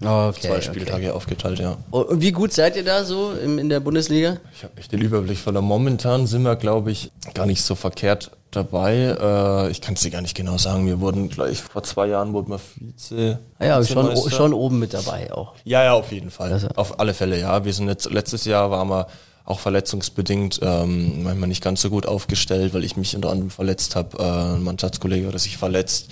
Dann. 0.04 0.30
Okay, 0.30 0.42
zwei 0.42 0.50
okay. 0.58 0.62
Spieltage 0.62 1.14
aufgeteilt, 1.14 1.60
ja. 1.60 1.78
Und 1.92 2.22
wie 2.22 2.32
gut 2.32 2.54
seid 2.54 2.76
ihr 2.76 2.84
da 2.84 3.04
so 3.04 3.32
im, 3.34 3.58
in 3.60 3.70
der 3.70 3.80
Bundesliga? 3.80 4.38
Ich 4.56 4.64
habe 4.64 4.78
echt 4.78 4.92
den 4.92 5.02
Überblick 5.02 5.38
verloren. 5.38 5.66
Momentan 5.66 6.28
sind 6.28 6.44
wir, 6.44 6.56
glaube 6.56 6.92
ich, 6.92 7.12
gar 7.34 7.46
nicht 7.46 7.62
so 7.64 7.76
verkehrt 7.76 8.32
dabei. 8.52 9.18
Äh, 9.20 9.72
ich 9.72 9.82
kann 9.82 9.96
es 9.96 10.02
dir 10.02 10.12
gar 10.12 10.22
nicht 10.22 10.36
genau 10.36 10.58
sagen. 10.58 10.86
Wir 10.86 11.00
wurden 11.00 11.30
gleich 11.30 11.62
vor 11.62 11.84
zwei 11.84 12.08
Jahren 12.08 12.34
wurden 12.34 12.52
wir 12.52 12.60
Vize. 12.60 13.40
Ah 13.60 13.66
Ja, 13.66 13.84
schon, 13.84 14.16
schon 14.30 14.54
oben 14.54 14.80
mit 14.80 14.94
dabei 14.94 15.34
auch. 15.34 15.54
Ja, 15.64 15.84
ja, 15.84 15.94
auf 15.94 16.12
jeden 16.12 16.32
Fall. 16.32 16.52
Also- 16.52 16.68
Auf 16.76 17.00
alle 17.00 17.14
Fälle, 17.14 17.40
ja. 17.40 17.66
Wir 17.66 17.74
sind 17.74 17.88
jetzt, 17.88 18.10
letztes 18.12 18.46
Jahr 18.46 18.70
waren 18.72 18.90
wir 18.90 19.08
auch 19.46 19.60
verletzungsbedingt 19.60 20.60
ähm, 20.62 21.24
manchmal 21.24 21.50
nicht 21.50 21.64
ganz 21.64 21.82
so 21.82 21.90
gut 21.90 22.06
aufgestellt, 22.06 22.74
weil 22.74 22.84
ich 22.84 22.96
mich 22.96 23.16
unter 23.16 23.30
anderem 23.30 23.50
verletzt 23.50 23.96
habe. 23.96 24.18
Äh, 24.18 24.56
ein 24.56 24.64
Mannschaftskollege 24.64 25.28
hat 25.28 25.40
sich 25.40 25.58
verletzt. 25.58 26.12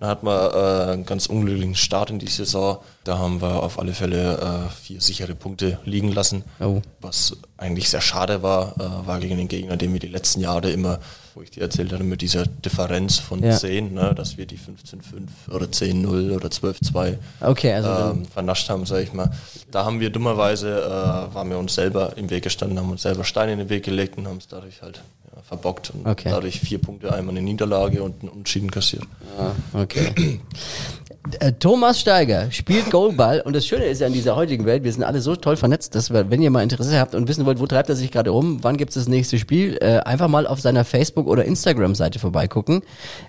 Dann 0.00 0.08
hat 0.08 0.22
man 0.22 0.50
äh, 0.52 0.92
einen 0.92 1.06
ganz 1.06 1.26
unglücklichen 1.26 1.74
Start 1.74 2.10
in 2.10 2.18
die 2.18 2.28
Saison. 2.28 2.78
Da 3.04 3.18
haben 3.18 3.40
wir 3.40 3.62
auf 3.62 3.78
alle 3.78 3.94
Fälle 3.94 4.68
äh, 4.68 4.70
vier 4.70 5.00
sichere 5.00 5.34
Punkte 5.34 5.78
liegen 5.84 6.12
lassen. 6.12 6.44
Oh. 6.60 6.82
Was 7.00 7.36
eigentlich 7.56 7.88
sehr 7.88 8.02
schade 8.02 8.42
war, 8.42 8.74
äh, 8.78 9.06
war 9.06 9.20
gegen 9.20 9.38
den 9.38 9.48
Gegner, 9.48 9.76
den 9.76 9.92
wir 9.92 10.00
die 10.00 10.08
letzten 10.08 10.40
Jahre 10.40 10.70
immer, 10.70 11.00
wo 11.36 11.42
ich 11.42 11.50
dir 11.50 11.60
erzählt 11.62 11.92
hatte, 11.92 12.02
mit 12.02 12.22
dieser 12.22 12.46
Differenz 12.46 13.18
von 13.18 13.42
Ja. 13.42 13.54
10, 13.54 13.92
ne, 13.92 14.14
dass 14.14 14.38
wir 14.38 14.46
die 14.46 14.56
15-5 14.56 15.54
oder 15.54 15.66
10-0 15.66 16.34
oder 16.34 16.48
12-2 16.48 17.18
Okay, 17.42 17.74
also 17.74 17.88
ähm, 17.90 18.24
vernascht 18.24 18.70
haben, 18.70 18.86
sag 18.86 19.02
ich 19.02 19.12
mal. 19.12 19.30
Da 19.70 19.84
haben 19.84 20.00
wir 20.00 20.08
dummerweise, 20.08 20.80
äh, 20.80 21.34
waren 21.34 21.50
wir 21.50 21.58
uns 21.58 21.74
selber 21.74 22.16
im 22.16 22.30
Weg 22.30 22.44
gestanden, 22.44 22.78
haben 22.78 22.90
uns 22.90 23.02
selber 23.02 23.22
Steine 23.24 23.52
in 23.52 23.58
den 23.58 23.68
Weg 23.68 23.84
gelegt 23.84 24.16
und 24.16 24.26
haben 24.26 24.38
es 24.38 24.48
dadurch 24.48 24.80
halt 24.80 25.02
ja, 25.34 25.42
verbockt 25.42 25.90
und 25.90 26.06
Okay. 26.06 26.30
dadurch 26.30 26.58
vier 26.58 26.78
Punkte, 26.78 27.12
einmal 27.12 27.34
eine 27.36 27.42
Niederlage 27.42 28.02
und 28.02 28.22
einen 28.22 28.30
Unentschieden 28.30 28.70
kassiert. 28.70 29.04
Okay. 29.74 30.40
Äh, 31.40 31.52
Thomas 31.52 32.00
Steiger 32.00 32.50
spielt 32.50 32.90
Goalball 32.90 33.40
und 33.40 33.54
das 33.54 33.66
Schöne 33.66 33.84
ist 33.86 34.00
ja 34.00 34.06
in 34.06 34.12
dieser 34.12 34.36
heutigen 34.36 34.64
Welt, 34.64 34.84
wir 34.84 34.92
sind 34.92 35.02
alle 35.02 35.20
so 35.20 35.36
toll 35.36 35.56
vernetzt, 35.56 35.94
dass 35.94 36.12
wir, 36.12 36.30
wenn 36.30 36.42
ihr 36.42 36.50
mal 36.50 36.62
Interesse 36.62 36.98
habt 36.98 37.14
und 37.14 37.28
wissen 37.28 37.46
wollt, 37.46 37.60
wo 37.60 37.66
treibt 37.66 37.88
er 37.88 37.96
sich 37.96 38.10
gerade 38.10 38.30
rum, 38.30 38.58
wann 38.62 38.76
gibt's 38.76 38.94
das 38.94 39.08
nächste 39.08 39.38
Spiel, 39.38 39.78
äh, 39.80 39.98
einfach 39.98 40.28
mal 40.28 40.46
auf 40.46 40.60
seiner 40.60 40.84
Facebook- 40.84 41.26
oder 41.26 41.44
Instagram-Seite 41.44 42.18
vorbeigucken. 42.18 42.82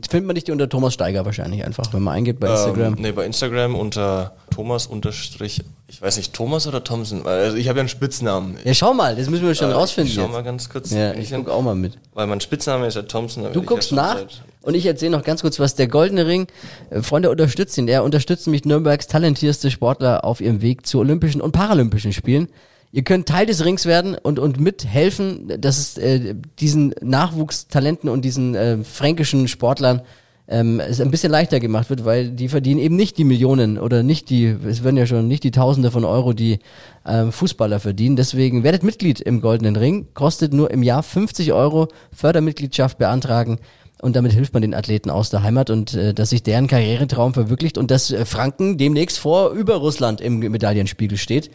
Findet 0.09 0.27
man 0.27 0.35
dich 0.35 0.51
unter 0.51 0.69
Thomas 0.69 0.93
Steiger 0.93 1.25
wahrscheinlich 1.25 1.65
einfach, 1.65 1.91
wenn 1.93 2.03
man 2.03 2.15
eingibt 2.15 2.39
bei 2.39 2.51
Instagram. 2.51 2.93
Ähm, 2.93 3.01
nee, 3.01 3.11
bei 3.11 3.25
Instagram 3.25 3.75
unter 3.75 4.33
Thomas 4.57 4.87
unterstrich, 4.87 5.61
ich 5.87 6.01
weiß 6.01 6.17
nicht, 6.17 6.33
Thomas 6.33 6.65
oder 6.65 6.83
Thompson, 6.83 7.27
also 7.27 7.55
ich 7.57 7.69
habe 7.69 7.77
ja 7.77 7.81
einen 7.81 7.89
Spitznamen. 7.89 8.57
Ja, 8.63 8.73
schau 8.73 8.91
mal, 8.91 9.15
das 9.15 9.29
müssen 9.29 9.45
wir 9.45 9.53
schon 9.53 9.69
Äh, 9.69 9.73
rausfinden 9.73 10.09
Ich 10.09 10.15
schau 10.15 10.23
jetzt. 10.23 10.31
mal 10.31 10.41
ganz 10.41 10.67
kurz. 10.67 10.89
Ja, 10.89 11.13
Ich 11.13 11.29
guck 11.29 11.47
auch 11.47 11.61
mal 11.61 11.75
mit. 11.75 11.99
Weil 12.15 12.25
mein 12.25 12.41
Spitzname 12.41 12.87
ist 12.87 12.95
ja 12.95 13.03
Thompson. 13.03 13.45
Du 13.53 13.61
guckst 13.61 13.91
ja 13.91 13.97
nach 13.97 14.17
und 14.63 14.73
ich 14.73 14.87
erzähle 14.87 15.11
noch 15.11 15.23
ganz 15.23 15.43
kurz 15.43 15.59
was. 15.59 15.75
Der 15.75 15.87
Goldene 15.87 16.25
Ring, 16.25 16.47
äh, 16.89 17.03
Freunde 17.03 17.29
unterstützen 17.29 17.81
ihn. 17.81 17.87
Er 17.87 18.03
unterstützt 18.03 18.47
mich 18.47 18.65
Nürnbergs 18.65 19.05
talentierste 19.05 19.69
Sportler 19.69 20.25
auf 20.25 20.41
ihrem 20.41 20.63
Weg 20.63 20.87
zu 20.87 20.97
Olympischen 20.97 21.39
und 21.39 21.51
Paralympischen 21.51 22.11
Spielen. 22.11 22.47
Ihr 22.91 23.03
könnt 23.03 23.27
Teil 23.29 23.45
des 23.45 23.63
Rings 23.63 23.85
werden 23.85 24.15
und, 24.15 24.39
und 24.39 24.59
mithelfen, 24.59 25.61
dass 25.61 25.77
es 25.77 25.99
äh, 25.99 26.33
diesen 26.59 26.95
Nachwuchstalenten 26.99 28.09
und 28.09 28.23
diesen 28.25 28.55
äh, 28.55 28.77
fränkischen 28.83 29.47
Sportlern 29.47 30.01
ähm, 30.47 30.79
es 30.79 31.01
ein 31.01 31.11
bisschen 31.11 31.31
leichter 31.31 31.59
gemacht 31.59 31.89
wird, 31.89 32.05
weil 32.05 32.29
die 32.29 32.47
verdienen 32.47 32.79
eben 32.79 32.95
nicht 32.95 33.17
die 33.17 33.23
Millionen 33.23 33.77
oder 33.77 34.03
nicht 34.03 34.29
die, 34.29 34.45
es 34.45 34.83
werden 34.83 34.97
ja 34.97 35.05
schon 35.05 35.27
nicht 35.27 35.43
die 35.43 35.51
Tausende 35.51 35.91
von 35.91 36.05
Euro, 36.05 36.33
die 36.33 36.59
ähm, 37.05 37.31
Fußballer 37.31 37.79
verdienen. 37.79 38.15
Deswegen 38.15 38.63
werdet 38.63 38.83
Mitglied 38.83 39.19
im 39.19 39.41
Goldenen 39.41 39.75
Ring, 39.75 40.07
kostet 40.13 40.53
nur 40.53 40.71
im 40.71 40.83
Jahr 40.83 41.03
50 41.03 41.53
Euro, 41.53 41.87
Fördermitgliedschaft 42.13 42.97
beantragen 42.97 43.59
und 44.01 44.15
damit 44.15 44.31
hilft 44.31 44.53
man 44.53 44.61
den 44.61 44.75
Athleten 44.75 45.09
aus 45.09 45.31
der 45.31 45.43
Heimat 45.43 45.69
und 45.69 45.93
äh, 45.93 46.13
dass 46.13 46.29
sich 46.29 46.43
deren 46.43 46.67
Karrieretraum 46.67 47.33
verwirklicht 47.33 47.77
und 47.77 47.91
dass 47.91 48.11
äh, 48.11 48.23
Franken 48.25 48.77
demnächst 48.77 49.17
vor 49.17 49.51
über 49.51 49.75
Russland 49.75 50.21
im 50.21 50.39
Medaillenspiegel 50.39 51.17
steht. 51.17 51.51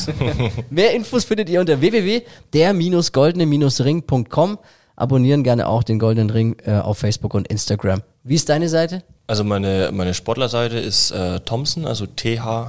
Mehr 0.70 0.94
Infos 0.94 1.24
findet 1.24 1.50
ihr 1.50 1.60
unter 1.60 1.80
www.der-goldene-ring.com. 1.80 4.58
Abonnieren 4.96 5.42
gerne 5.42 5.68
auch 5.68 5.82
den 5.82 5.98
Goldenen 5.98 6.30
Ring 6.30 6.56
äh, 6.64 6.78
auf 6.78 6.98
Facebook 6.98 7.34
und 7.34 7.48
Instagram. 7.48 8.02
Wie 8.24 8.34
ist 8.34 8.48
deine 8.48 8.68
Seite? 8.68 9.02
Also 9.26 9.44
meine, 9.44 9.90
meine 9.92 10.14
Sportlerseite 10.14 10.78
ist 10.78 11.10
äh, 11.10 11.40
Thompson, 11.40 11.86
also 11.86 12.06
T-H-O-M-S-E-N 12.06 12.64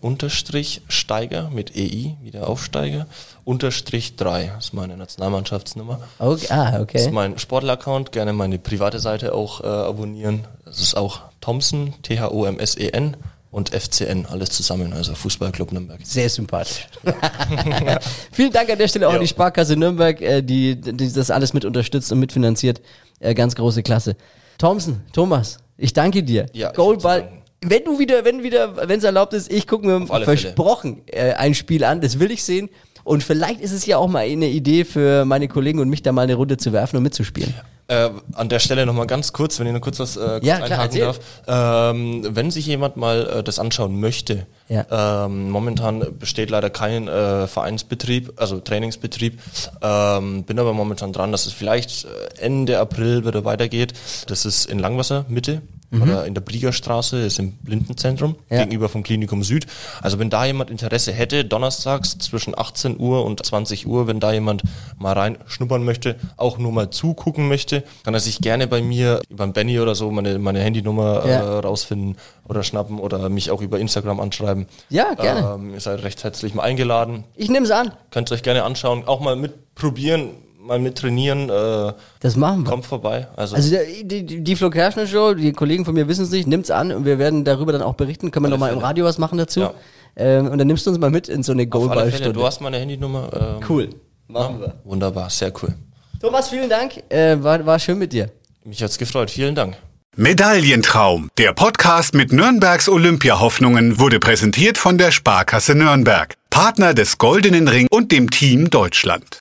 unterstrich 0.00 0.82
Steiger 0.88 1.48
mit 1.50 1.74
EI, 1.76 2.16
wie 2.22 2.30
der 2.30 2.48
Aufsteiger, 2.48 3.06
unterstrich 3.44 4.16
3, 4.16 4.52
das 4.56 4.66
ist 4.66 4.74
meine 4.74 4.96
Nationalmannschaftsnummer. 4.96 6.00
Okay, 6.18 6.48
ah, 6.50 6.72
Das 6.72 6.80
okay. 6.82 6.98
ist 6.98 7.12
mein 7.12 7.38
Sportler-Account, 7.38 8.12
gerne 8.12 8.32
meine 8.32 8.58
private 8.58 9.00
Seite 9.00 9.32
auch 9.34 9.62
äh, 9.62 9.66
abonnieren. 9.66 10.44
Das 10.64 10.80
ist 10.80 10.96
auch 10.96 11.20
Thompson, 11.40 11.94
T-H-O-M-S-E-N 12.02 13.16
und 13.50 13.70
FCN, 13.70 14.26
alles 14.26 14.50
zusammen, 14.50 14.92
also 14.92 15.14
Fußballclub 15.14 15.72
Nürnberg. 15.72 16.00
Sehr 16.04 16.28
sympathisch. 16.28 16.86
Vielen 18.32 18.52
Dank 18.52 18.70
an 18.70 18.78
der 18.78 18.88
Stelle 18.88 19.06
auch 19.08 19.12
an 19.12 19.16
Ja. 19.16 19.22
die 19.22 19.28
Sparkasse 19.28 19.76
Nürnberg, 19.76 20.20
äh, 20.20 20.42
die, 20.42 20.76
die 20.80 21.12
das 21.12 21.30
alles 21.30 21.52
mit 21.52 21.64
unterstützt 21.64 22.12
und 22.12 22.20
mitfinanziert. 22.20 22.80
Äh, 23.18 23.34
ganz 23.34 23.54
große 23.54 23.82
Klasse. 23.82 24.16
Thompson, 24.58 25.00
Thomas, 25.12 25.58
ich 25.76 25.92
danke 25.92 26.22
dir. 26.22 26.46
Ja, 26.52 26.72
Goalball. 26.72 27.28
Wenn 27.62 27.84
du 27.84 27.98
wieder, 27.98 28.24
wenn 28.24 28.42
wieder, 28.42 28.88
wenn 28.88 28.98
es 28.98 29.04
erlaubt 29.04 29.34
ist, 29.34 29.52
ich 29.52 29.66
gucke 29.66 29.86
mir 29.86 29.94
alle 30.10 30.24
Fälle. 30.24 30.38
versprochen 30.38 31.02
äh, 31.06 31.32
ein 31.34 31.54
Spiel 31.54 31.84
an, 31.84 32.00
das 32.00 32.18
will 32.18 32.30
ich 32.30 32.42
sehen. 32.42 32.70
Und 33.04 33.22
vielleicht 33.22 33.60
ist 33.60 33.72
es 33.72 33.84
ja 33.86 33.96
auch 33.98 34.08
mal 34.08 34.20
eine 34.20 34.48
Idee 34.48 34.84
für 34.84 35.24
meine 35.24 35.48
Kollegen 35.48 35.78
und 35.80 35.88
mich 35.88 36.02
da 36.02 36.12
mal 36.12 36.22
eine 36.22 36.34
Runde 36.34 36.56
zu 36.56 36.72
werfen 36.72 36.96
und 36.98 37.02
mitzuspielen. 37.02 37.52
Äh, 37.90 38.10
an 38.34 38.48
der 38.48 38.60
Stelle 38.60 38.86
nochmal 38.86 39.08
ganz 39.08 39.32
kurz, 39.32 39.58
wenn 39.58 39.66
ich 39.66 39.72
noch 39.72 39.80
kurz 39.80 39.98
was 39.98 40.16
äh, 40.16 40.20
kurz 40.20 40.44
Ja, 40.46 40.56
einhaken 40.62 41.00
darf. 41.00 41.18
Ähm, 41.48 42.24
wenn 42.30 42.52
sich 42.52 42.64
jemand 42.66 42.96
mal 42.96 43.26
äh, 43.38 43.42
das 43.42 43.58
anschauen 43.58 43.98
möchte, 43.98 44.46
Ja. 44.68 45.24
ähm, 45.26 45.50
momentan 45.50 46.06
besteht 46.16 46.50
leider 46.50 46.70
kein 46.70 47.08
äh, 47.08 47.48
Vereinsbetrieb, 47.48 48.32
also 48.36 48.60
Trainingsbetrieb. 48.60 49.40
Ähm, 49.82 50.44
bin 50.44 50.60
aber 50.60 50.72
momentan 50.72 51.12
dran, 51.12 51.32
dass 51.32 51.46
es 51.46 51.52
vielleicht 51.52 52.04
äh, 52.04 52.08
Ende 52.40 52.78
April 52.78 53.26
wieder 53.26 53.44
weitergeht. 53.44 53.92
Das 54.28 54.44
ist 54.44 54.66
in 54.66 54.78
Langwasser, 54.78 55.24
Mitte. 55.28 55.62
Oder 55.92 56.24
in 56.24 56.34
der 56.34 56.40
Briegerstraße, 56.40 57.18
ist 57.22 57.38
im 57.40 57.52
Blindenzentrum, 57.52 58.36
Mhm. 58.48 58.56
Ja. 58.56 58.58
gegenüber 58.64 58.88
vom 58.88 59.02
Klinikum 59.02 59.42
Süd. 59.42 59.66
Also 60.00 60.20
wenn 60.20 60.30
da 60.30 60.44
jemand 60.44 60.70
Interesse 60.70 61.12
hätte, 61.12 61.44
donnerstags 61.44 62.16
zwischen 62.18 62.56
18 62.56 62.98
Uhr 63.00 63.24
und 63.24 63.44
20 63.44 63.86
Uhr, 63.88 64.06
wenn 64.06 64.20
da 64.20 64.32
jemand 64.32 64.62
mal 64.98 65.14
reinschnuppern 65.14 65.84
möchte, 65.84 66.14
auch 66.36 66.58
nur 66.58 66.70
mal 66.70 66.90
zugucken 66.90 67.48
möchte, 67.48 67.82
kann 68.04 68.14
er 68.14 68.20
sich 68.20 68.40
gerne 68.40 68.68
bei 68.68 68.82
mir 68.82 69.20
den 69.30 69.52
Benny 69.52 69.80
oder 69.80 69.96
so 69.96 70.10
meine, 70.12 70.38
meine 70.38 70.60
Handynummer 70.60 71.26
Ja. 71.26 71.40
äh, 71.40 71.58
rausfinden 71.58 72.16
oder 72.48 72.62
schnappen 72.62 73.00
oder 73.00 73.28
mich 73.28 73.50
auch 73.50 73.60
über 73.60 73.80
Instagram 73.80 74.20
anschreiben. 74.20 74.66
Ja, 74.90 75.14
gerne. 75.14 75.54
Ähm, 75.56 75.74
ihr 75.74 75.80
seid 75.80 76.04
recht 76.04 76.22
herzlich 76.22 76.54
mal 76.54 76.62
eingeladen. 76.62 77.24
Ich 77.34 77.48
nehme 77.50 77.64
es 77.66 77.72
an. 77.72 77.90
Könnt 78.12 78.30
ihr 78.30 78.34
euch 78.36 78.42
gerne 78.44 78.62
anschauen, 78.62 79.08
auch 79.08 79.20
mal 79.20 79.34
mitprobieren, 79.34 80.30
mal 80.70 80.78
mit 80.78 80.96
trainieren. 80.96 81.50
Äh, 81.50 81.92
Das 82.20 82.36
machen 82.36 82.64
wir. 82.64 82.70
kommt 82.70 82.86
vorbei. 82.86 83.26
Also, 83.36 83.56
Also 83.56 83.70
der, 83.70 83.82
die, 84.04 84.24
die, 84.24 84.40
die 84.42 84.56
Flo 84.56 84.70
Kerschner 84.70 85.06
Show, 85.06 85.34
die 85.34 85.52
Kollegen 85.52 85.84
von 85.84 85.94
mir 85.94 86.06
wissen 86.08 86.24
es 86.24 86.30
nicht, 86.30 86.46
nimmt's 86.46 86.70
an 86.70 86.92
und 86.92 87.04
wir 87.04 87.18
werden 87.18 87.44
darüber 87.44 87.72
dann 87.72 87.82
auch 87.82 87.94
berichten. 87.94 88.30
Können 88.30 88.46
wir 88.46 88.50
nochmal 88.50 88.72
im. 88.72 88.78
Radio 88.78 89.04
was 89.04 89.18
machen 89.18 89.36
dazu? 89.36 89.60
Ja. 89.60 89.74
Ähm, 90.16 90.46
und 90.48 90.58
dann 90.58 90.66
nimmst 90.66 90.86
du 90.86 90.90
uns 90.90 90.98
mal 90.98 91.10
mit 91.10 91.28
in 91.28 91.42
so 91.42 91.52
eine 91.52 91.66
Goalballstunde. 91.66 92.32
du 92.32 92.44
hast 92.46 92.60
meine 92.60 92.78
Handynummer. 92.78 93.58
Ähm, 93.60 93.64
Cool. 93.68 93.90
Machen 94.28 94.60
wir. 94.60 94.74
Wunderbar, 94.84 95.28
sehr 95.28 95.52
cool. 95.62 95.74
Thomas, 96.20 96.48
vielen 96.50 96.68
Dank. 96.70 97.02
Äh, 97.08 97.42
war, 97.42 97.64
war 97.66 97.78
schön 97.78 97.98
mit 97.98 98.12
dir. 98.12 98.30
Mich 98.64 98.80
hat's 98.82 98.96
gefreut. 98.98 99.30
Vielen 99.30 99.54
Dank. 99.56 99.76
Medaillentraum. 100.16 101.30
Der 101.38 101.52
Podcast 101.52 102.14
mit 102.14 102.32
Nürnbergs 102.32 102.88
Olympiahoffnungen 102.88 103.98
wurde 103.98 104.18
präsentiert 104.20 104.76
von 104.78 104.98
der 104.98 105.10
Sparkasse 105.12 105.74
Nürnberg, 105.74 106.34
Partner 106.50 106.94
des 106.94 107.18
Goldenen 107.18 107.68
Ring 107.68 107.86
und 107.90 108.12
dem 108.12 108.30
Team 108.30 108.70
Deutschland. 108.70 109.38